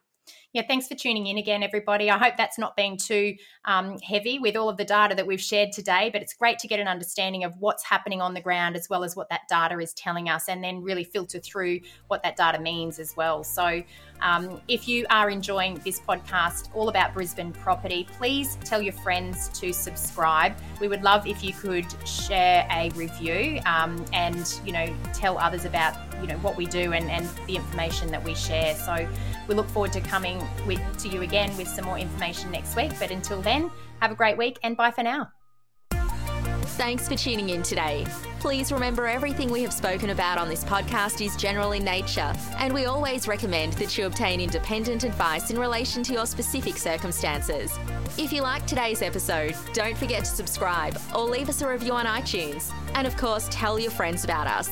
yeah, 0.54 0.64
thanks 0.68 0.88
for 0.88 0.96
tuning 0.96 1.28
in 1.28 1.38
again, 1.38 1.64
everybody. 1.64 2.10
I 2.10 2.18
hope 2.18 2.36
that's 2.36 2.60
not 2.60 2.76
been 2.76 2.98
too 2.98 3.36
um, 3.64 3.98
heavy 4.00 4.38
with 4.38 4.58
all 4.58 4.68
of 4.68 4.76
the 4.76 4.84
data 4.84 5.16
that 5.16 5.26
we've 5.26 5.40
shared 5.42 5.72
today, 5.72 6.10
but 6.12 6.22
it's 6.22 6.34
great 6.34 6.60
to 6.60 6.68
get 6.68 6.82
an 6.82 6.90
understanding 6.90 7.46
of 7.46 7.54
what's 7.60 7.86
happening 7.86 8.20
on 8.20 8.34
the 8.34 8.42
ground 8.42 8.76
as 8.76 8.90
well 8.90 9.06
as 9.06 9.16
what 9.16 9.30
that 9.30 9.42
data 9.50 9.80
is 9.80 9.94
telling 9.94 10.28
us, 10.28 10.50
and 10.50 10.62
then 10.62 10.82
really 10.82 11.06
filter 11.06 11.40
through 11.40 11.80
what 12.10 12.22
that 12.24 12.36
data 12.36 12.60
means 12.60 13.00
as 13.00 13.16
well. 13.16 13.46
So, 13.46 13.82
um, 14.22 14.62
if 14.68 14.88
you 14.88 15.06
are 15.10 15.30
enjoying 15.30 15.82
this 15.86 16.00
podcast 16.00 16.70
all 16.76 16.90
about 16.90 17.14
Brisbane 17.14 17.54
property, 17.54 18.08
please 18.18 18.58
tell 18.64 18.82
your 18.82 18.94
friends 18.94 19.48
to 19.60 19.72
subscribe. 19.74 20.56
We 20.80 20.88
would 20.90 21.02
love 21.02 21.26
if 21.26 21.44
you 21.44 21.54
could 21.54 21.88
share 22.06 22.68
a 22.70 22.90
review 22.92 23.62
um, 23.66 24.04
and 24.14 24.54
you 24.66 24.74
know 24.74 24.94
tell 25.14 25.38
others 25.38 25.66
about 25.66 25.96
you 26.22 26.28
know 26.28 26.38
what 26.38 26.56
we 26.56 26.66
do 26.66 26.94
and, 26.94 27.10
and 27.10 27.28
the 27.48 27.56
information 27.56 28.12
that 28.12 28.24
we 28.24 28.36
share. 28.36 28.76
So 28.76 29.08
we 29.48 29.56
look 29.56 29.68
forward 29.70 29.94
to 29.94 30.02
coming 30.02 30.41
with 30.66 30.82
to 31.00 31.10
you 31.10 31.22
again 31.22 31.56
with 31.58 31.68
some 31.68 31.86
more 31.86 31.98
information 31.98 32.52
next 32.52 32.76
week. 32.76 32.92
But 33.00 33.12
until 33.12 33.42
then, 33.42 33.72
have 34.02 34.12
a 34.12 34.16
great 34.16 34.38
week 34.38 34.60
and 34.64 34.76
bye 34.76 34.92
for 34.92 35.04
now. 35.04 35.32
Thanks 36.78 37.08
for 37.08 37.16
tuning 37.16 37.50
in 37.50 37.62
today. 37.62 38.08
Please 38.40 38.72
remember 38.72 39.06
everything 39.06 39.52
we 39.52 39.62
have 39.62 39.74
spoken 39.74 40.10
about 40.10 40.40
on 40.40 40.50
this 40.50 40.64
podcast 40.64 41.24
is 41.24 41.36
general 41.36 41.74
in 41.74 41.84
nature, 41.84 42.34
and 42.58 42.74
we 42.74 42.86
always 42.86 43.28
recommend 43.28 43.74
that 43.74 43.96
you 43.98 44.08
obtain 44.08 44.42
independent 44.42 45.04
advice 45.04 45.52
in 45.52 45.60
relation 45.60 46.02
to 46.02 46.14
your 46.14 46.26
specific 46.26 46.78
circumstances. 46.78 47.78
If 48.18 48.34
you 48.34 48.42
like 48.42 48.66
today's 48.66 49.04
episode, 49.04 49.56
don't 49.74 49.96
forget 49.96 50.22
to 50.22 50.32
subscribe 50.32 50.98
or 51.14 51.26
leave 51.26 51.50
us 51.50 51.62
a 51.62 51.68
review 51.68 51.94
on 51.94 52.08
iTunes. 52.08 52.74
And 52.96 53.06
of 53.06 53.16
course, 53.16 53.48
tell 53.52 53.78
your 53.78 53.92
friends 53.92 54.24
about 54.24 54.48
us. 54.48 54.72